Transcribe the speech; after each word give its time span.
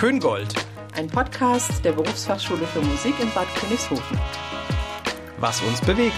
Köngold. 0.00 0.54
Ein 0.96 1.08
Podcast 1.08 1.84
der 1.84 1.92
Berufsfachschule 1.92 2.66
für 2.68 2.80
Musik 2.80 3.12
in 3.20 3.30
Bad 3.34 3.46
Königshofen. 3.54 4.18
Was 5.36 5.60
uns 5.60 5.78
bewegt. 5.82 6.16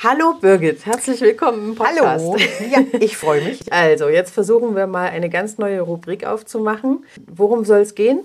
Hallo 0.00 0.34
Birgit, 0.40 0.86
herzlich 0.86 1.20
willkommen 1.22 1.70
im 1.70 1.74
Podcast. 1.74 2.24
Hallo. 2.24 2.36
Ja, 2.70 2.84
ich 3.00 3.16
freue 3.16 3.42
mich. 3.42 3.72
Also, 3.72 4.08
jetzt 4.08 4.32
versuchen 4.32 4.76
wir 4.76 4.86
mal 4.86 5.08
eine 5.08 5.30
ganz 5.30 5.58
neue 5.58 5.80
Rubrik 5.80 6.24
aufzumachen. 6.24 7.04
Worum 7.26 7.64
soll 7.64 7.80
es 7.80 7.96
gehen? 7.96 8.20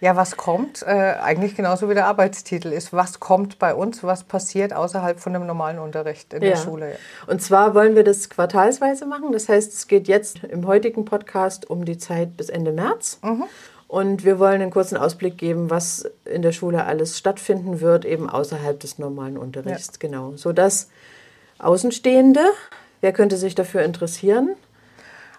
Ja, 0.00 0.14
was 0.14 0.36
kommt? 0.36 0.82
Äh, 0.82 1.16
eigentlich 1.20 1.56
genauso 1.56 1.88
wie 1.90 1.94
der 1.94 2.06
Arbeitstitel 2.06 2.68
ist. 2.72 2.92
Was 2.92 3.18
kommt 3.18 3.58
bei 3.58 3.74
uns? 3.74 4.04
Was 4.04 4.22
passiert 4.22 4.72
außerhalb 4.72 5.18
von 5.18 5.32
dem 5.32 5.44
normalen 5.46 5.78
Unterricht 5.80 6.32
in 6.34 6.42
Ja. 6.42 6.50
der 6.50 6.56
Schule? 6.56 6.96
Und 7.26 7.42
zwar 7.42 7.74
wollen 7.74 7.96
wir 7.96 8.04
das 8.04 8.30
quartalsweise 8.30 9.06
machen. 9.06 9.32
Das 9.32 9.48
heißt, 9.48 9.72
es 9.72 9.88
geht 9.88 10.06
jetzt 10.06 10.44
im 10.44 10.66
heutigen 10.68 11.04
Podcast 11.04 11.68
um 11.68 11.84
die 11.84 11.98
Zeit 11.98 12.36
bis 12.36 12.48
Ende 12.48 12.70
März. 12.72 13.18
Und 13.88 14.24
wir 14.24 14.38
wollen 14.38 14.60
einen 14.62 14.70
kurzen 14.70 14.96
Ausblick 14.96 15.36
geben, 15.38 15.68
was 15.70 16.04
in 16.24 16.42
der 16.42 16.52
Schule 16.52 16.84
alles 16.84 17.18
stattfinden 17.18 17.80
wird, 17.80 18.04
eben 18.04 18.28
außerhalb 18.30 18.78
des 18.78 18.98
normalen 18.98 19.36
Unterrichts. 19.36 19.98
Genau. 19.98 20.32
Sodass 20.36 20.90
Außenstehende, 21.58 22.40
wer 23.00 23.12
könnte 23.12 23.36
sich 23.36 23.54
dafür 23.54 23.82
interessieren? 23.82 24.50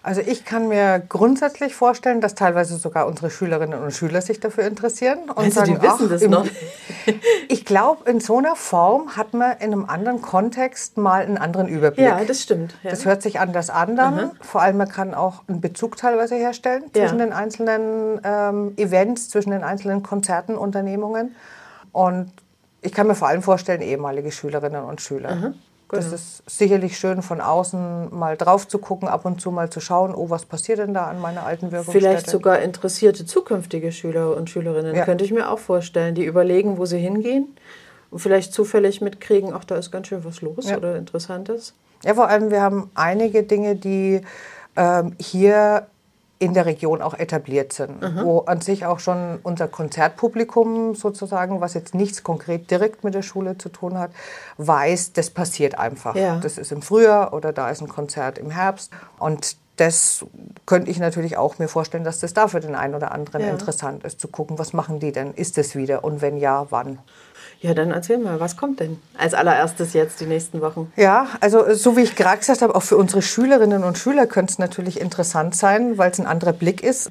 Also 0.02 0.22
ich 0.22 0.46
kann 0.46 0.68
mir 0.68 1.02
grundsätzlich 1.08 1.74
vorstellen, 1.74 2.22
dass 2.22 2.34
teilweise 2.34 2.76
sogar 2.76 3.06
unsere 3.06 3.30
Schülerinnen 3.30 3.82
und 3.82 3.92
Schüler 3.92 4.22
sich 4.22 4.40
dafür 4.40 4.64
interessieren. 4.64 5.18
Und 5.28 5.36
Meinst 5.36 5.58
du, 5.58 5.62
die 5.64 5.82
wissen 5.82 6.08
das 6.08 6.22
im- 6.22 6.30
noch? 6.30 6.46
Ich 7.48 7.64
glaube, 7.64 8.08
in 8.10 8.20
so 8.20 8.38
einer 8.38 8.56
Form 8.56 9.16
hat 9.16 9.34
man 9.34 9.52
in 9.58 9.72
einem 9.72 9.84
anderen 9.86 10.22
Kontext 10.22 10.96
mal 10.98 11.22
einen 11.22 11.38
anderen 11.38 11.66
Überblick. 11.68 12.06
Ja, 12.06 12.22
das 12.24 12.42
stimmt. 12.42 12.74
Ja. 12.82 12.90
Das 12.90 13.04
hört 13.04 13.22
sich 13.22 13.40
anders 13.40 13.70
an 13.70 13.96
dann. 13.96 14.30
Vor 14.40 14.62
allem, 14.62 14.76
man 14.76 14.88
kann 14.88 15.14
auch 15.14 15.42
einen 15.48 15.60
Bezug 15.60 15.96
teilweise 15.96 16.34
herstellen 16.36 16.84
Ja. 16.94 17.02
zwischen 17.02 17.18
den 17.18 17.32
einzelnen 17.32 18.20
ähm, 18.22 18.74
Events, 18.76 19.28
zwischen 19.30 19.50
den 19.50 19.64
einzelnen 19.64 20.02
Konzerten, 20.02 20.56
Unternehmungen. 20.56 21.34
Und 21.92 22.30
ich 22.82 22.92
kann 22.92 23.06
mir 23.06 23.14
vor 23.14 23.28
allem 23.28 23.42
vorstellen, 23.42 23.80
ehemalige 23.82 24.30
Schülerinnen 24.30 24.84
und 24.84 25.00
Schüler. 25.00 25.28
Das 25.30 25.54
genau. 25.90 26.14
ist 26.14 26.42
sicherlich 26.46 26.98
schön, 26.98 27.22
von 27.22 27.40
außen 27.40 28.16
mal 28.16 28.36
drauf 28.36 28.68
zu 28.68 28.78
gucken, 28.78 29.08
ab 29.08 29.24
und 29.24 29.40
zu 29.40 29.50
mal 29.50 29.70
zu 29.70 29.80
schauen, 29.80 30.14
oh, 30.14 30.30
was 30.30 30.44
passiert 30.46 30.78
denn 30.78 30.94
da 30.94 31.06
an 31.06 31.20
meiner 31.20 31.44
alten 31.44 31.72
Wirkungsstätte? 31.72 31.98
Vielleicht 31.98 32.30
sogar 32.30 32.60
interessierte 32.60 33.26
zukünftige 33.26 33.92
Schüler 33.92 34.36
und 34.36 34.50
Schülerinnen, 34.50 34.94
Ja. 34.94 35.04
könnte 35.04 35.24
ich 35.24 35.32
mir 35.32 35.50
auch 35.50 35.58
vorstellen, 35.58 36.14
die 36.14 36.24
überlegen, 36.24 36.78
wo 36.78 36.86
sie 36.86 36.98
hingehen 36.98 37.48
und 38.10 38.18
vielleicht 38.20 38.52
zufällig 38.52 39.00
mitkriegen, 39.00 39.52
ach, 39.54 39.64
da 39.64 39.76
ist 39.76 39.90
ganz 39.90 40.08
schön 40.08 40.24
was 40.24 40.40
los 40.40 40.68
Ja. 40.68 40.76
oder 40.76 40.96
Interessantes. 40.96 41.74
Ja, 42.04 42.14
vor 42.14 42.28
allem, 42.28 42.50
wir 42.50 42.62
haben 42.62 42.90
einige 42.94 43.42
Dinge, 43.42 43.76
die 43.76 44.22
ähm, 44.76 45.14
hier 45.18 45.86
in 46.40 46.54
der 46.54 46.64
Region 46.64 47.02
auch 47.02 47.12
etabliert 47.12 47.72
sind, 47.74 48.02
wo 48.24 48.40
an 48.40 48.62
sich 48.62 48.86
auch 48.86 48.98
schon 48.98 49.38
unser 49.42 49.68
Konzertpublikum 49.68 50.94
sozusagen, 50.94 51.60
was 51.60 51.74
jetzt 51.74 51.94
nichts 51.94 52.22
konkret 52.22 52.70
direkt 52.70 53.04
mit 53.04 53.14
der 53.14 53.22
Schule 53.22 53.58
zu 53.58 53.68
tun 53.68 53.98
hat, 53.98 54.10
weiß, 54.56 55.12
das 55.12 55.28
passiert 55.28 55.78
einfach. 55.78 56.16
Ja. 56.16 56.40
Das 56.40 56.56
ist 56.56 56.72
im 56.72 56.80
Frühjahr 56.80 57.34
oder 57.34 57.52
da 57.52 57.68
ist 57.68 57.82
ein 57.82 57.88
Konzert 57.88 58.38
im 58.38 58.50
Herbst 58.50 58.90
und 59.18 59.56
das 59.76 60.24
könnte 60.66 60.90
ich 60.90 60.98
natürlich 60.98 61.36
auch 61.38 61.58
mir 61.58 61.68
vorstellen, 61.68 62.04
dass 62.04 62.20
das 62.20 62.34
da 62.34 62.48
für 62.48 62.60
den 62.60 62.74
einen 62.74 62.94
oder 62.94 63.12
anderen 63.12 63.42
Ja. 63.42 63.48
interessant 63.48 64.04
ist, 64.04 64.20
zu 64.20 64.28
gucken, 64.28 64.58
was 64.58 64.72
machen 64.72 64.98
die 65.00 65.12
denn? 65.12 65.32
Ist 65.32 65.56
es 65.56 65.74
wieder? 65.74 66.04
Und 66.04 66.20
wenn 66.20 66.36
ja, 66.36 66.66
wann? 66.70 66.98
Ja, 67.62 67.74
dann 67.74 67.90
erzähl 67.90 68.16
mal, 68.16 68.40
was 68.40 68.56
kommt 68.56 68.80
denn 68.80 68.98
als 69.18 69.34
allererstes 69.34 69.92
jetzt 69.92 70.20
die 70.20 70.24
nächsten 70.26 70.62
Wochen? 70.62 70.90
Ja, 70.96 71.26
also 71.40 71.74
so 71.74 71.94
wie 71.96 72.00
ich 72.00 72.16
gerade 72.16 72.38
gesagt 72.38 72.62
habe, 72.62 72.74
auch 72.74 72.82
für 72.82 72.96
unsere 72.96 73.20
Schülerinnen 73.20 73.84
und 73.84 73.98
Schüler 73.98 74.26
könnte 74.26 74.52
es 74.52 74.58
natürlich 74.58 74.98
interessant 74.98 75.54
sein, 75.54 75.98
weil 75.98 76.10
es 76.10 76.18
ein 76.18 76.26
anderer 76.26 76.54
Blick 76.54 76.82
ist. 76.82 77.10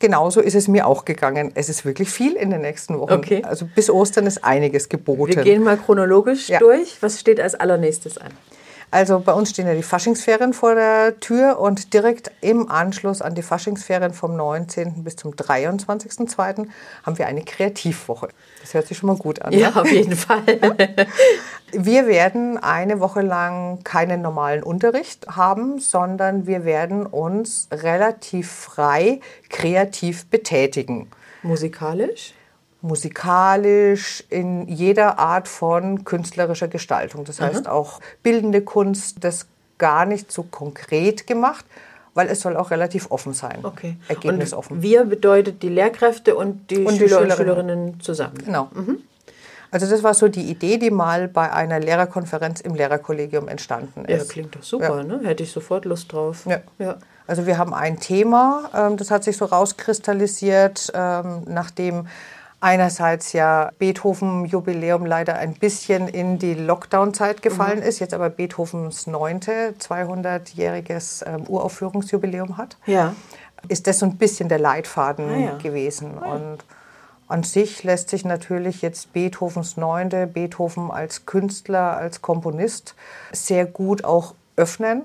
Genauso 0.00 0.40
ist 0.40 0.56
es 0.56 0.66
mir 0.66 0.88
auch 0.88 1.04
gegangen. 1.04 1.52
Es 1.54 1.68
ist 1.68 1.84
wirklich 1.84 2.10
viel 2.10 2.32
in 2.32 2.50
den 2.50 2.62
nächsten 2.62 2.98
Wochen. 2.98 3.12
Okay. 3.12 3.42
Also 3.44 3.66
bis 3.72 3.88
Ostern 3.88 4.26
ist 4.26 4.42
einiges 4.42 4.88
geboten. 4.88 5.36
Wir 5.36 5.42
gehen 5.44 5.62
mal 5.62 5.76
chronologisch 5.76 6.48
Ja. 6.48 6.58
durch. 6.58 6.96
Was 7.00 7.20
steht 7.20 7.40
als 7.40 7.54
allernächstes 7.54 8.18
an? 8.18 8.32
Also 8.90 9.20
bei 9.20 9.32
uns 9.32 9.50
stehen 9.50 9.66
ja 9.66 9.74
die 9.74 9.82
Faschingsferien 9.82 10.52
vor 10.52 10.74
der 10.74 11.18
Tür 11.20 11.58
und 11.58 11.92
direkt 11.94 12.30
im 12.40 12.70
Anschluss 12.70 13.22
an 13.22 13.34
die 13.34 13.42
Faschingsferien 13.42 14.12
vom 14.14 14.36
19. 14.36 15.04
bis 15.04 15.16
zum 15.16 15.32
23.02. 15.32 16.66
haben 17.02 17.18
wir 17.18 17.26
eine 17.26 17.42
Kreativwoche. 17.42 18.28
Das 18.60 18.74
hört 18.74 18.86
sich 18.86 18.98
schon 18.98 19.08
mal 19.08 19.16
gut 19.16 19.42
an. 19.42 19.52
Ja, 19.52 19.70
ne? 19.70 19.80
auf 19.80 19.90
jeden 19.90 20.16
Fall. 20.16 20.42
Wir 21.76 22.06
werden 22.06 22.56
eine 22.56 23.00
Woche 23.00 23.20
lang 23.20 23.82
keinen 23.82 24.22
normalen 24.22 24.62
Unterricht 24.62 25.26
haben, 25.26 25.80
sondern 25.80 26.46
wir 26.46 26.64
werden 26.64 27.04
uns 27.04 27.66
relativ 27.72 28.48
frei 28.48 29.18
kreativ 29.48 30.26
betätigen. 30.26 31.10
Musikalisch? 31.42 32.32
Musikalisch, 32.84 34.22
in 34.28 34.68
jeder 34.68 35.18
Art 35.18 35.48
von 35.48 36.04
künstlerischer 36.04 36.68
Gestaltung. 36.68 37.24
Das 37.24 37.40
heißt 37.40 37.66
auch 37.66 38.00
bildende 38.22 38.60
Kunst, 38.60 39.24
das 39.24 39.46
gar 39.78 40.04
nicht 40.04 40.30
so 40.30 40.42
konkret 40.42 41.26
gemacht, 41.26 41.64
weil 42.12 42.28
es 42.28 42.40
soll 42.40 42.56
auch 42.56 42.70
relativ 42.70 43.10
offen 43.10 43.32
sein. 43.32 43.58
Okay. 43.62 43.96
Ergebnisoffen. 44.08 44.76
Und 44.76 44.82
wir 44.82 45.04
bedeutet 45.04 45.62
die 45.62 45.70
Lehrkräfte 45.70 46.36
und 46.36 46.70
die, 46.70 46.84
Und 46.84 46.94
die 46.94 46.98
Schüler 47.08 47.22
und 47.22 47.32
Schülerinnen. 47.32 47.36
Schülerinnen 47.36 48.00
zusammen. 48.00 48.38
Genau. 48.44 48.68
Also 49.70 49.90
das 49.90 50.04
war 50.04 50.14
so 50.14 50.28
die 50.28 50.48
Idee, 50.50 50.78
die 50.78 50.90
mal 50.90 51.26
bei 51.26 51.50
einer 51.50 51.80
Lehrerkonferenz 51.80 52.60
im 52.60 52.74
Lehrerkollegium 52.76 53.48
entstanden 53.48 54.04
Ja, 54.06 54.18
ist. 54.18 54.30
klingt 54.30 54.54
doch 54.54 54.62
super, 54.62 55.02
ne? 55.02 55.20
Hätte 55.24 55.42
ich 55.42 55.50
sofort 55.50 55.84
Lust 55.84 56.12
drauf. 56.12 56.46
Ja. 56.46 56.60
ja. 56.78 56.96
Also 57.26 57.46
wir 57.46 57.58
haben 57.58 57.74
ein 57.74 57.98
Thema, 57.98 58.70
ähm, 58.72 58.96
das 58.96 59.10
hat 59.10 59.24
sich 59.24 59.36
so 59.36 59.46
rauskristallisiert, 59.46 60.92
ähm, 60.94 61.42
nachdem 61.46 62.06
einerseits 62.64 63.34
ja 63.34 63.70
Beethoven-Jubiläum 63.78 65.04
leider 65.04 65.36
ein 65.36 65.52
bisschen 65.52 66.08
in 66.08 66.38
die 66.38 66.54
Lockdown-Zeit 66.54 67.42
gefallen 67.42 67.82
ist, 67.82 67.98
jetzt 68.00 68.14
aber 68.14 68.30
Beethovens 68.30 69.06
neunte, 69.06 69.74
200-jähriges 69.78 71.24
ähm, 71.26 71.44
Uraufführungsjubiläum 71.46 72.56
hat, 72.56 72.78
Ja. 72.86 73.14
ist 73.68 73.86
das 73.86 73.98
so 73.98 74.06
ein 74.06 74.16
bisschen 74.16 74.48
der 74.48 74.58
Leitfaden 74.58 75.28
Ah, 75.30 75.36
ja. 75.38 75.58
gewesen. 75.58 76.16
Und 76.16 76.58
an 77.28 77.42
sich 77.42 77.84
lässt 77.84 78.08
sich 78.08 78.24
natürlich 78.24 78.80
jetzt 78.80 79.12
Beethovens 79.12 79.76
Neunte, 79.76 80.26
Beethoven 80.26 80.90
als 80.90 81.26
Künstler, 81.26 81.96
als 81.98 82.22
Komponist 82.22 82.94
sehr 83.32 83.66
gut 83.66 84.04
auch 84.04 84.34
öffnen 84.56 85.02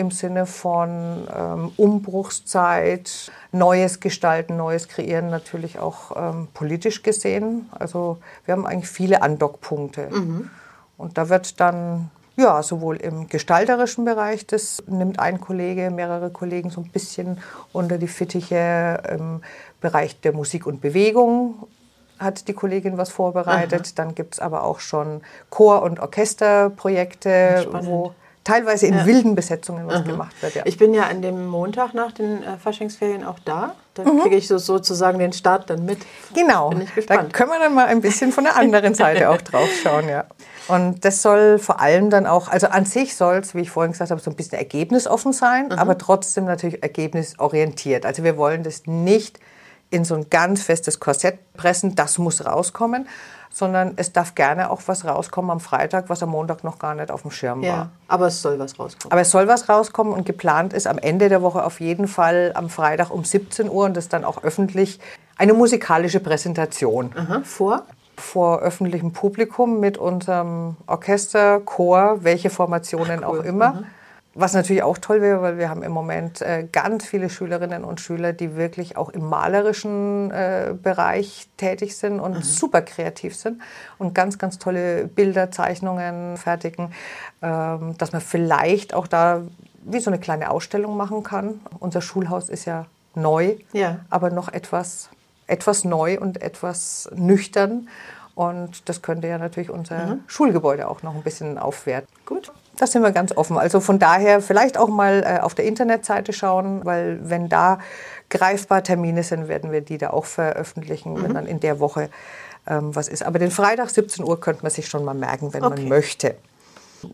im 0.00 0.10
Sinne 0.10 0.46
von 0.46 1.28
ähm, 1.34 1.72
Umbruchszeit, 1.76 3.30
Neues 3.52 4.00
gestalten, 4.00 4.56
Neues 4.56 4.88
kreieren, 4.88 5.30
natürlich 5.30 5.78
auch 5.78 6.16
ähm, 6.16 6.48
politisch 6.54 7.02
gesehen. 7.02 7.68
Also 7.70 8.18
wir 8.44 8.52
haben 8.52 8.66
eigentlich 8.66 8.90
viele 8.90 9.22
Andockpunkte. 9.22 10.08
Und 10.96 11.18
da 11.18 11.28
wird 11.28 11.60
dann 11.60 12.10
ja, 12.36 12.62
sowohl 12.62 12.96
im 12.96 13.28
gestalterischen 13.28 14.04
Bereich, 14.04 14.46
das 14.46 14.82
nimmt 14.86 15.18
ein 15.18 15.40
Kollege, 15.40 15.90
mehrere 15.90 16.30
Kollegen 16.30 16.70
so 16.70 16.80
ein 16.80 16.88
bisschen 16.88 17.38
unter 17.72 17.98
die 17.98 18.08
Fittiche. 18.08 19.02
Im 19.10 19.42
Bereich 19.80 20.20
der 20.20 20.32
Musik 20.32 20.66
und 20.66 20.80
Bewegung 20.80 21.66
hat 22.18 22.48
die 22.48 22.52
Kollegin 22.52 22.98
was 22.98 23.10
vorbereitet. 23.10 23.98
Dann 23.98 24.14
gibt 24.14 24.34
es 24.34 24.40
aber 24.40 24.64
auch 24.64 24.80
schon 24.80 25.22
Chor- 25.50 25.82
und 25.82 26.00
Orchesterprojekte, 26.00 27.62
Spannend. 27.62 27.86
wo 27.86 28.14
teilweise 28.44 28.86
in 28.86 29.04
wilden 29.06 29.34
Besetzungen 29.34 29.86
was 29.86 30.04
gemacht 30.04 30.34
wird. 30.40 30.54
Ja. 30.54 30.62
Ich 30.64 30.78
bin 30.78 30.94
ja 30.94 31.04
an 31.04 31.20
dem 31.22 31.46
Montag 31.46 31.92
nach 31.94 32.12
den 32.12 32.42
äh, 32.42 32.56
Faschingsferien 32.56 33.24
auch 33.24 33.38
da. 33.44 33.74
Da 33.94 34.04
Mhm. 34.04 34.20
kriege 34.22 34.36
ich 34.36 34.48
so, 34.48 34.56
sozusagen 34.58 35.18
den 35.18 35.32
Start 35.32 35.68
dann 35.68 35.84
mit. 35.84 35.98
Genau, 36.32 36.70
Bin 36.70 36.80
ich 36.80 36.88
da 36.88 36.94
gespannt. 36.94 37.32
können 37.34 37.50
wir 37.50 37.58
dann 37.58 37.74
mal 37.74 37.86
ein 37.86 38.00
bisschen 38.00 38.32
von 38.32 38.44
der 38.44 38.56
anderen 38.56 38.94
Seite 38.94 39.28
auch 39.30 39.40
drauf 39.42 39.68
schauen, 39.82 40.08
ja. 40.08 40.24
Und 40.68 41.04
das 41.04 41.20
soll 41.22 41.58
vor 41.58 41.80
allem 41.80 42.08
dann 42.10 42.26
auch, 42.26 42.48
also 42.48 42.68
an 42.68 42.84
sich 42.86 43.16
soll 43.16 43.36
es, 43.36 43.54
wie 43.54 43.60
ich 43.62 43.70
vorhin 43.70 43.92
gesagt 43.92 44.10
habe, 44.12 44.20
so 44.20 44.30
ein 44.30 44.36
bisschen 44.36 44.58
ergebnisoffen 44.58 45.32
sein, 45.32 45.66
Mhm. 45.66 45.72
aber 45.72 45.98
trotzdem 45.98 46.44
natürlich 46.44 46.82
ergebnisorientiert. 46.82 48.06
Also 48.06 48.22
wir 48.24 48.36
wollen 48.36 48.62
das 48.62 48.82
nicht 48.86 49.38
in 49.90 50.04
so 50.04 50.14
ein 50.14 50.30
ganz 50.30 50.62
festes 50.62 51.00
Korsett 51.00 51.38
pressen, 51.54 51.94
das 51.94 52.18
muss 52.18 52.44
rauskommen, 52.44 53.08
sondern 53.52 53.94
es 53.96 54.12
darf 54.12 54.34
gerne 54.34 54.70
auch 54.70 54.82
was 54.86 55.04
rauskommen 55.04 55.50
am 55.50 55.60
Freitag, 55.60 56.08
was 56.08 56.22
am 56.22 56.30
Montag 56.30 56.62
noch 56.62 56.78
gar 56.78 56.94
nicht 56.94 57.10
auf 57.10 57.22
dem 57.22 57.30
Schirm 57.30 57.62
war. 57.62 57.68
Ja, 57.68 57.88
aber 58.06 58.28
es 58.28 58.40
soll 58.40 58.58
was 58.58 58.78
rauskommen. 58.78 59.12
Aber 59.12 59.20
es 59.20 59.30
soll 59.30 59.48
was 59.48 59.68
rauskommen 59.68 60.12
und 60.12 60.24
geplant 60.24 60.72
ist 60.72 60.86
am 60.86 60.98
Ende 60.98 61.28
der 61.28 61.42
Woche 61.42 61.64
auf 61.64 61.80
jeden 61.80 62.06
Fall 62.06 62.52
am 62.54 62.70
Freitag 62.70 63.10
um 63.10 63.24
17 63.24 63.68
Uhr 63.68 63.84
und 63.84 63.96
das 63.96 64.08
dann 64.08 64.24
auch 64.24 64.44
öffentlich 64.44 65.00
eine 65.36 65.54
musikalische 65.54 66.20
Präsentation 66.20 67.12
Aha, 67.16 67.40
vor? 67.44 67.82
vor 68.16 68.60
öffentlichem 68.60 69.12
Publikum 69.12 69.80
mit 69.80 69.98
unserem 69.98 70.76
Orchester, 70.86 71.60
Chor, 71.60 72.18
welche 72.20 72.50
Formationen 72.50 73.24
auch 73.24 73.42
immer. 73.42 73.84
Was 74.40 74.54
natürlich 74.54 74.82
auch 74.82 74.96
toll 74.96 75.20
wäre, 75.20 75.42
weil 75.42 75.58
wir 75.58 75.68
haben 75.68 75.82
im 75.82 75.92
Moment 75.92 76.40
äh, 76.40 76.66
ganz 76.72 77.04
viele 77.04 77.28
Schülerinnen 77.28 77.84
und 77.84 78.00
Schüler, 78.00 78.32
die 78.32 78.56
wirklich 78.56 78.96
auch 78.96 79.10
im 79.10 79.28
malerischen 79.28 80.30
äh, 80.30 80.74
Bereich 80.82 81.46
tätig 81.58 81.94
sind 81.94 82.20
und 82.20 82.36
mhm. 82.36 82.42
super 82.42 82.80
kreativ 82.80 83.36
sind 83.36 83.60
und 83.98 84.14
ganz, 84.14 84.38
ganz 84.38 84.58
tolle 84.58 85.06
Bilder, 85.08 85.50
Zeichnungen 85.50 86.38
fertigen, 86.38 86.94
ähm, 87.42 87.98
dass 87.98 88.12
man 88.12 88.22
vielleicht 88.22 88.94
auch 88.94 89.06
da 89.06 89.42
wie 89.82 90.00
so 90.00 90.10
eine 90.10 90.18
kleine 90.18 90.50
Ausstellung 90.50 90.96
machen 90.96 91.22
kann. 91.22 91.60
Unser 91.78 92.00
Schulhaus 92.00 92.48
ist 92.48 92.64
ja 92.64 92.86
neu, 93.14 93.56
ja. 93.74 93.98
aber 94.08 94.30
noch 94.30 94.48
etwas, 94.48 95.10
etwas 95.48 95.84
neu 95.84 96.18
und 96.18 96.40
etwas 96.40 97.10
nüchtern. 97.14 97.90
Und 98.34 98.88
das 98.88 99.02
könnte 99.02 99.28
ja 99.28 99.36
natürlich 99.36 99.68
unser 99.68 100.06
mhm. 100.06 100.20
Schulgebäude 100.28 100.88
auch 100.88 101.02
noch 101.02 101.14
ein 101.14 101.22
bisschen 101.22 101.58
aufwerten. 101.58 102.08
Gut. 102.30 102.52
Da 102.78 102.86
sind 102.86 103.02
wir 103.02 103.10
ganz 103.10 103.36
offen. 103.36 103.58
Also 103.58 103.80
von 103.80 103.98
daher 103.98 104.40
vielleicht 104.40 104.78
auch 104.78 104.88
mal 104.88 105.24
äh, 105.26 105.40
auf 105.40 105.56
der 105.56 105.64
Internetseite 105.64 106.32
schauen, 106.32 106.84
weil 106.84 107.18
wenn 107.22 107.48
da 107.48 107.80
greifbar 108.30 108.84
Termine 108.84 109.24
sind, 109.24 109.48
werden 109.48 109.72
wir 109.72 109.80
die 109.80 109.98
da 109.98 110.10
auch 110.10 110.24
veröffentlichen, 110.24 111.14
mhm. 111.14 111.22
wenn 111.24 111.34
dann 111.34 111.46
in 111.46 111.58
der 111.58 111.80
Woche 111.80 112.08
ähm, 112.68 112.94
was 112.94 113.08
ist. 113.08 113.24
Aber 113.24 113.40
den 113.40 113.50
Freitag 113.50 113.90
17 113.90 114.24
Uhr 114.24 114.40
könnte 114.40 114.62
man 114.62 114.70
sich 114.70 114.86
schon 114.86 115.04
mal 115.04 115.14
merken, 115.14 115.52
wenn 115.52 115.64
okay. 115.64 115.80
man 115.80 115.88
möchte. 115.88 116.36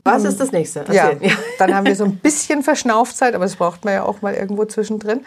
Was 0.04 0.24
ist 0.24 0.38
das 0.38 0.52
nächste? 0.52 0.84
Ja, 0.92 1.12
dann 1.58 1.74
haben 1.74 1.86
wir 1.86 1.94
so 1.94 2.04
ein 2.04 2.16
bisschen 2.16 2.62
Verschnaufzeit, 2.62 3.34
aber 3.34 3.44
das 3.44 3.56
braucht 3.56 3.84
man 3.84 3.94
ja 3.94 4.02
auch 4.02 4.20
mal 4.20 4.34
irgendwo 4.34 4.64
zwischendrin 4.66 5.24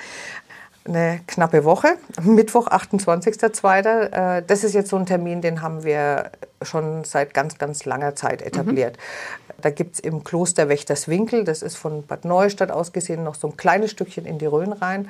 eine 0.89 1.21
knappe 1.27 1.63
Woche, 1.63 1.97
Mittwoch, 2.21 2.67
28.02. 2.67 4.37
Äh, 4.37 4.43
das 4.45 4.63
ist 4.63 4.73
jetzt 4.73 4.89
so 4.89 4.97
ein 4.97 5.05
Termin, 5.05 5.41
den 5.41 5.61
haben 5.61 5.83
wir 5.83 6.31
schon 6.61 7.03
seit 7.03 7.33
ganz, 7.33 7.57
ganz 7.57 7.85
langer 7.85 8.15
Zeit 8.15 8.41
etabliert. 8.41 8.97
Mhm. 8.97 9.61
Da 9.61 9.69
gibt 9.69 9.95
es 9.95 9.99
im 9.99 10.23
Kloster 10.23 10.69
Wächterswinkel, 10.69 11.43
das 11.43 11.61
ist 11.61 11.77
von 11.77 12.05
Bad 12.05 12.25
Neustadt 12.25 12.71
aus 12.71 12.93
gesehen, 12.93 13.23
noch 13.23 13.35
so 13.35 13.47
ein 13.47 13.57
kleines 13.57 13.91
Stückchen 13.91 14.25
in 14.25 14.39
die 14.39 14.45
Rhön 14.45 14.71
rein. 14.73 15.09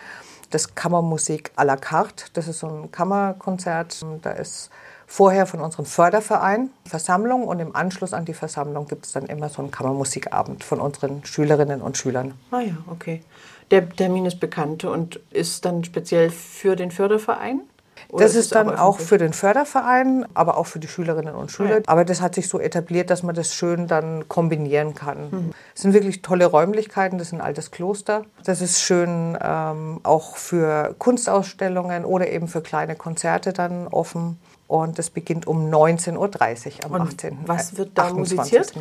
Das 0.49 0.75
Kammermusik 0.75 1.51
à 1.55 1.63
la 1.63 1.77
carte, 1.77 2.25
das 2.33 2.47
ist 2.47 2.59
so 2.59 2.67
ein 2.67 2.91
Kammerkonzert. 2.91 4.03
Da 4.23 4.31
ist 4.31 4.71
vorher 5.09 5.47
von 5.47 5.59
unserem 5.59 5.85
Förderverein 5.85 6.69
Versammlung 6.85 7.47
und 7.47 7.59
im 7.59 7.75
Anschluss 7.75 8.13
an 8.13 8.25
die 8.25 8.35
Versammlung 8.35 8.87
gibt 8.87 9.07
es 9.07 9.11
dann 9.11 9.25
immer 9.25 9.49
so 9.49 9.61
einen 9.61 9.71
Kammermusikabend 9.71 10.63
von 10.63 10.79
unseren 10.79 11.25
Schülerinnen 11.25 11.81
und 11.81 11.97
Schülern. 11.97 12.35
Ah 12.51 12.61
ja, 12.61 12.77
okay. 12.87 13.23
Der 13.71 13.89
Termin 13.89 14.27
ist 14.27 14.39
bekannt 14.39 14.85
und 14.85 15.19
ist 15.31 15.65
dann 15.65 15.83
speziell 15.83 16.29
für 16.29 16.75
den 16.75 16.91
Förderverein? 16.91 17.61
Oder 18.09 18.23
das 18.23 18.35
ist, 18.35 18.45
ist 18.45 18.55
dann 18.55 18.75
auch 18.75 18.99
für 18.99 19.17
den 19.17 19.33
Förderverein, 19.33 20.25
aber 20.35 20.57
auch 20.57 20.67
für 20.67 20.79
die 20.79 20.87
Schülerinnen 20.87 21.35
und 21.35 21.51
Schüler. 21.51 21.77
Ja. 21.77 21.83
Aber 21.87 22.05
das 22.05 22.21
hat 22.21 22.35
sich 22.35 22.47
so 22.47 22.59
etabliert, 22.59 23.09
dass 23.09 23.23
man 23.23 23.35
das 23.35 23.53
schön 23.53 23.87
dann 23.87 24.27
kombinieren 24.27 24.93
kann. 24.93 25.29
Mhm. 25.31 25.51
Es 25.75 25.81
sind 25.81 25.93
wirklich 25.93 26.21
tolle 26.21 26.45
Räumlichkeiten, 26.45 27.17
das 27.17 27.27
ist 27.27 27.33
ein 27.33 27.41
altes 27.41 27.71
Kloster. 27.71 28.25
Das 28.43 28.61
ist 28.61 28.79
schön 28.81 29.37
ähm, 29.41 29.99
auch 30.03 30.37
für 30.37 30.95
Kunstausstellungen 30.97 32.05
oder 32.05 32.29
eben 32.29 32.47
für 32.47 32.61
kleine 32.61 32.95
Konzerte 32.95 33.53
dann 33.53 33.87
offen. 33.87 34.39
Und 34.69 34.99
das 34.99 35.09
beginnt 35.09 35.47
um 35.47 35.73
19.30 35.73 36.13
Uhr 36.15 36.85
am 36.85 36.91
und 36.91 37.01
18. 37.01 37.39
Was 37.47 37.75
wird 37.75 37.89
da 37.95 38.13
musiziert? 38.13 38.71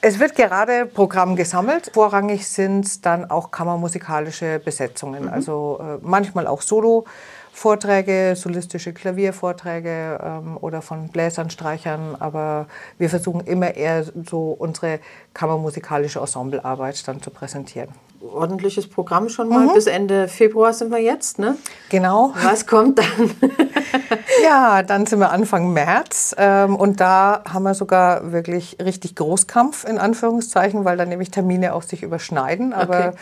Es 0.00 0.18
wird 0.18 0.34
gerade 0.34 0.86
Programm 0.86 1.36
gesammelt. 1.36 1.92
Vorrangig 1.94 2.48
sind 2.48 2.84
es 2.84 3.00
dann 3.00 3.30
auch 3.30 3.52
kammermusikalische 3.52 4.58
Besetzungen, 4.58 5.26
mhm. 5.26 5.28
also 5.28 5.78
äh, 5.80 5.98
manchmal 6.02 6.48
auch 6.48 6.62
Solo. 6.62 7.04
Vorträge, 7.52 8.34
solistische 8.36 8.92
Klaviervorträge 8.92 10.18
ähm, 10.20 10.56
oder 10.60 10.82
von 10.82 11.08
Bläsern, 11.08 11.50
Streichern, 11.50 12.16
aber 12.18 12.66
wir 12.98 13.08
versuchen 13.08 13.40
immer 13.46 13.74
eher 13.74 14.04
so 14.04 14.50
unsere 14.50 14.98
kammermusikalische 15.32 16.18
Ensemblearbeit 16.18 17.06
dann 17.06 17.22
zu 17.22 17.30
präsentieren. 17.30 17.90
Ordentliches 18.20 18.88
Programm 18.88 19.28
schon 19.28 19.48
mal. 19.48 19.66
Mhm. 19.66 19.74
Bis 19.74 19.86
Ende 19.86 20.28
Februar 20.28 20.72
sind 20.72 20.90
wir 20.90 20.98
jetzt, 20.98 21.38
ne? 21.38 21.56
Genau. 21.88 22.32
Was 22.42 22.66
kommt 22.66 22.98
dann? 22.98 23.30
ja, 24.44 24.82
dann 24.82 25.06
sind 25.06 25.20
wir 25.20 25.30
Anfang 25.30 25.72
März 25.72 26.34
ähm, 26.38 26.76
und 26.76 27.00
da 27.00 27.42
haben 27.48 27.62
wir 27.62 27.74
sogar 27.74 28.32
wirklich 28.32 28.78
richtig 28.82 29.16
Großkampf 29.16 29.84
in 29.84 29.98
Anführungszeichen, 29.98 30.84
weil 30.84 30.96
dann 30.96 31.08
nämlich 31.08 31.30
Termine 31.30 31.74
auch 31.74 31.82
sich 31.82 32.02
überschneiden. 32.02 32.72
Aber 32.72 33.08
okay 33.08 33.18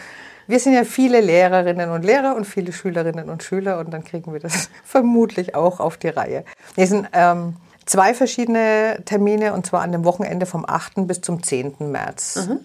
wir 0.46 0.60
sind 0.60 0.74
ja 0.74 0.84
viele 0.84 1.20
Lehrerinnen 1.20 1.90
und 1.90 2.04
Lehrer 2.04 2.36
und 2.36 2.44
viele 2.44 2.72
Schülerinnen 2.72 3.28
und 3.28 3.42
Schüler 3.42 3.78
und 3.78 3.90
dann 3.90 4.04
kriegen 4.04 4.32
wir 4.32 4.40
das 4.40 4.70
vermutlich 4.84 5.54
auch 5.54 5.80
auf 5.80 5.96
die 5.96 6.08
Reihe. 6.08 6.44
Wir 6.74 6.86
sind 6.86 7.08
ähm, 7.12 7.56
zwei 7.84 8.14
verschiedene 8.14 9.02
Termine 9.04 9.52
und 9.52 9.66
zwar 9.66 9.82
an 9.82 9.92
dem 9.92 10.04
Wochenende 10.04 10.46
vom 10.46 10.64
8. 10.66 11.06
bis 11.06 11.20
zum 11.20 11.42
10. 11.42 11.74
März. 11.90 12.46
Mhm. 12.48 12.60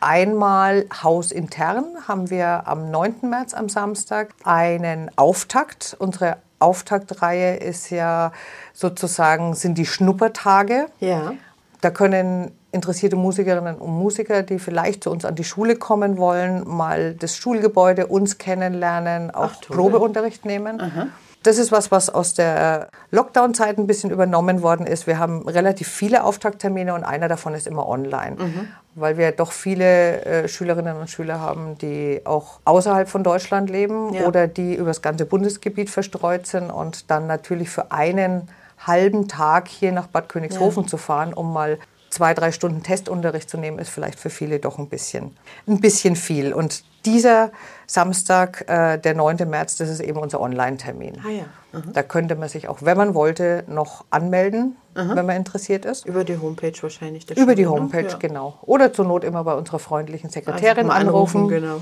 Einmal 0.00 0.86
hausintern 1.02 1.84
haben 2.06 2.30
wir 2.30 2.66
am 2.66 2.90
9. 2.90 3.16
März 3.22 3.54
am 3.54 3.68
Samstag 3.68 4.34
einen 4.44 5.10
Auftakt. 5.16 5.96
Unsere 5.98 6.36
Auftaktreihe 6.58 7.56
ist 7.56 7.90
ja 7.90 8.32
sozusagen, 8.72 9.54
sind 9.54 9.78
die 9.78 9.86
Schnuppertage. 9.86 10.86
Ja. 11.00 11.34
Da 11.80 11.90
können 11.90 12.52
interessierte 12.72 13.16
Musikerinnen 13.16 13.76
und 13.76 13.90
Musiker, 13.90 14.42
die 14.42 14.58
vielleicht 14.58 15.04
zu 15.04 15.10
uns 15.10 15.24
an 15.24 15.34
die 15.34 15.44
Schule 15.44 15.76
kommen 15.76 16.18
wollen, 16.18 16.66
mal 16.68 17.14
das 17.14 17.36
Schulgebäude 17.36 18.06
uns 18.06 18.38
kennenlernen, 18.38 19.30
auch 19.30 19.52
Ach, 19.56 19.60
Probeunterricht 19.62 20.44
nehmen. 20.44 20.80
Aha. 20.80 21.08
Das 21.46 21.58
ist 21.58 21.70
was, 21.70 21.92
was 21.92 22.10
aus 22.10 22.34
der 22.34 22.88
Lockdown-Zeit 23.12 23.78
ein 23.78 23.86
bisschen 23.86 24.10
übernommen 24.10 24.62
worden 24.62 24.84
ist. 24.84 25.06
Wir 25.06 25.20
haben 25.20 25.48
relativ 25.48 25.86
viele 25.86 26.24
Auftakttermine 26.24 26.92
und 26.92 27.04
einer 27.04 27.28
davon 27.28 27.54
ist 27.54 27.68
immer 27.68 27.88
online, 27.88 28.36
mhm. 28.36 28.68
weil 28.96 29.16
wir 29.16 29.30
doch 29.30 29.52
viele 29.52 30.24
äh, 30.24 30.48
Schülerinnen 30.48 30.96
und 30.96 31.08
Schüler 31.08 31.40
haben, 31.40 31.78
die 31.78 32.22
auch 32.24 32.58
außerhalb 32.64 33.08
von 33.08 33.22
Deutschland 33.22 33.70
leben 33.70 34.12
ja. 34.12 34.26
oder 34.26 34.48
die 34.48 34.74
über 34.74 34.88
das 34.88 35.02
ganze 35.02 35.24
Bundesgebiet 35.24 35.88
verstreut 35.88 36.48
sind 36.48 36.70
und 36.70 37.12
dann 37.12 37.28
natürlich 37.28 37.70
für 37.70 37.92
einen 37.92 38.48
halben 38.84 39.28
Tag 39.28 39.68
hier 39.68 39.92
nach 39.92 40.08
Bad 40.08 40.28
Königshofen 40.28 40.82
ja. 40.82 40.88
zu 40.88 40.96
fahren, 40.96 41.32
um 41.32 41.52
mal 41.52 41.78
zwei, 42.10 42.34
drei 42.34 42.52
Stunden 42.52 42.82
Testunterricht 42.82 43.48
zu 43.48 43.58
nehmen, 43.58 43.78
ist 43.78 43.90
vielleicht 43.90 44.18
für 44.18 44.30
viele 44.30 44.58
doch 44.58 44.78
ein 44.78 44.88
bisschen, 44.88 45.36
ein 45.66 45.80
bisschen 45.80 46.16
viel. 46.16 46.52
Und 46.52 46.84
dieser 47.04 47.50
Samstag, 47.86 48.64
äh, 48.68 48.98
der 48.98 49.14
9. 49.14 49.48
März, 49.48 49.76
das 49.76 49.88
ist 49.88 50.00
eben 50.00 50.18
unser 50.18 50.40
Online-Termin. 50.40 51.18
Ah 51.24 51.30
ja. 51.30 51.44
mhm. 51.72 51.92
Da 51.92 52.02
könnte 52.02 52.34
man 52.34 52.48
sich 52.48 52.68
auch, 52.68 52.78
wenn 52.80 52.96
man 52.96 53.14
wollte, 53.14 53.64
noch 53.68 54.04
anmelden, 54.10 54.76
mhm. 54.94 55.14
wenn 55.14 55.26
man 55.26 55.36
interessiert 55.36 55.84
ist. 55.84 56.06
Über 56.06 56.24
die 56.24 56.38
Homepage 56.38 56.74
wahrscheinlich. 56.80 57.30
Über 57.36 57.54
die 57.54 57.66
Homepage, 57.66 58.08
ja. 58.08 58.16
genau. 58.18 58.58
Oder 58.62 58.92
zur 58.92 59.04
Not 59.04 59.24
immer 59.24 59.44
bei 59.44 59.54
unserer 59.54 59.78
freundlichen 59.78 60.30
Sekretärin 60.30 60.90
also 60.90 61.08
anrufen. 61.08 61.36
anrufen. 61.38 61.48
Genau. 61.48 61.80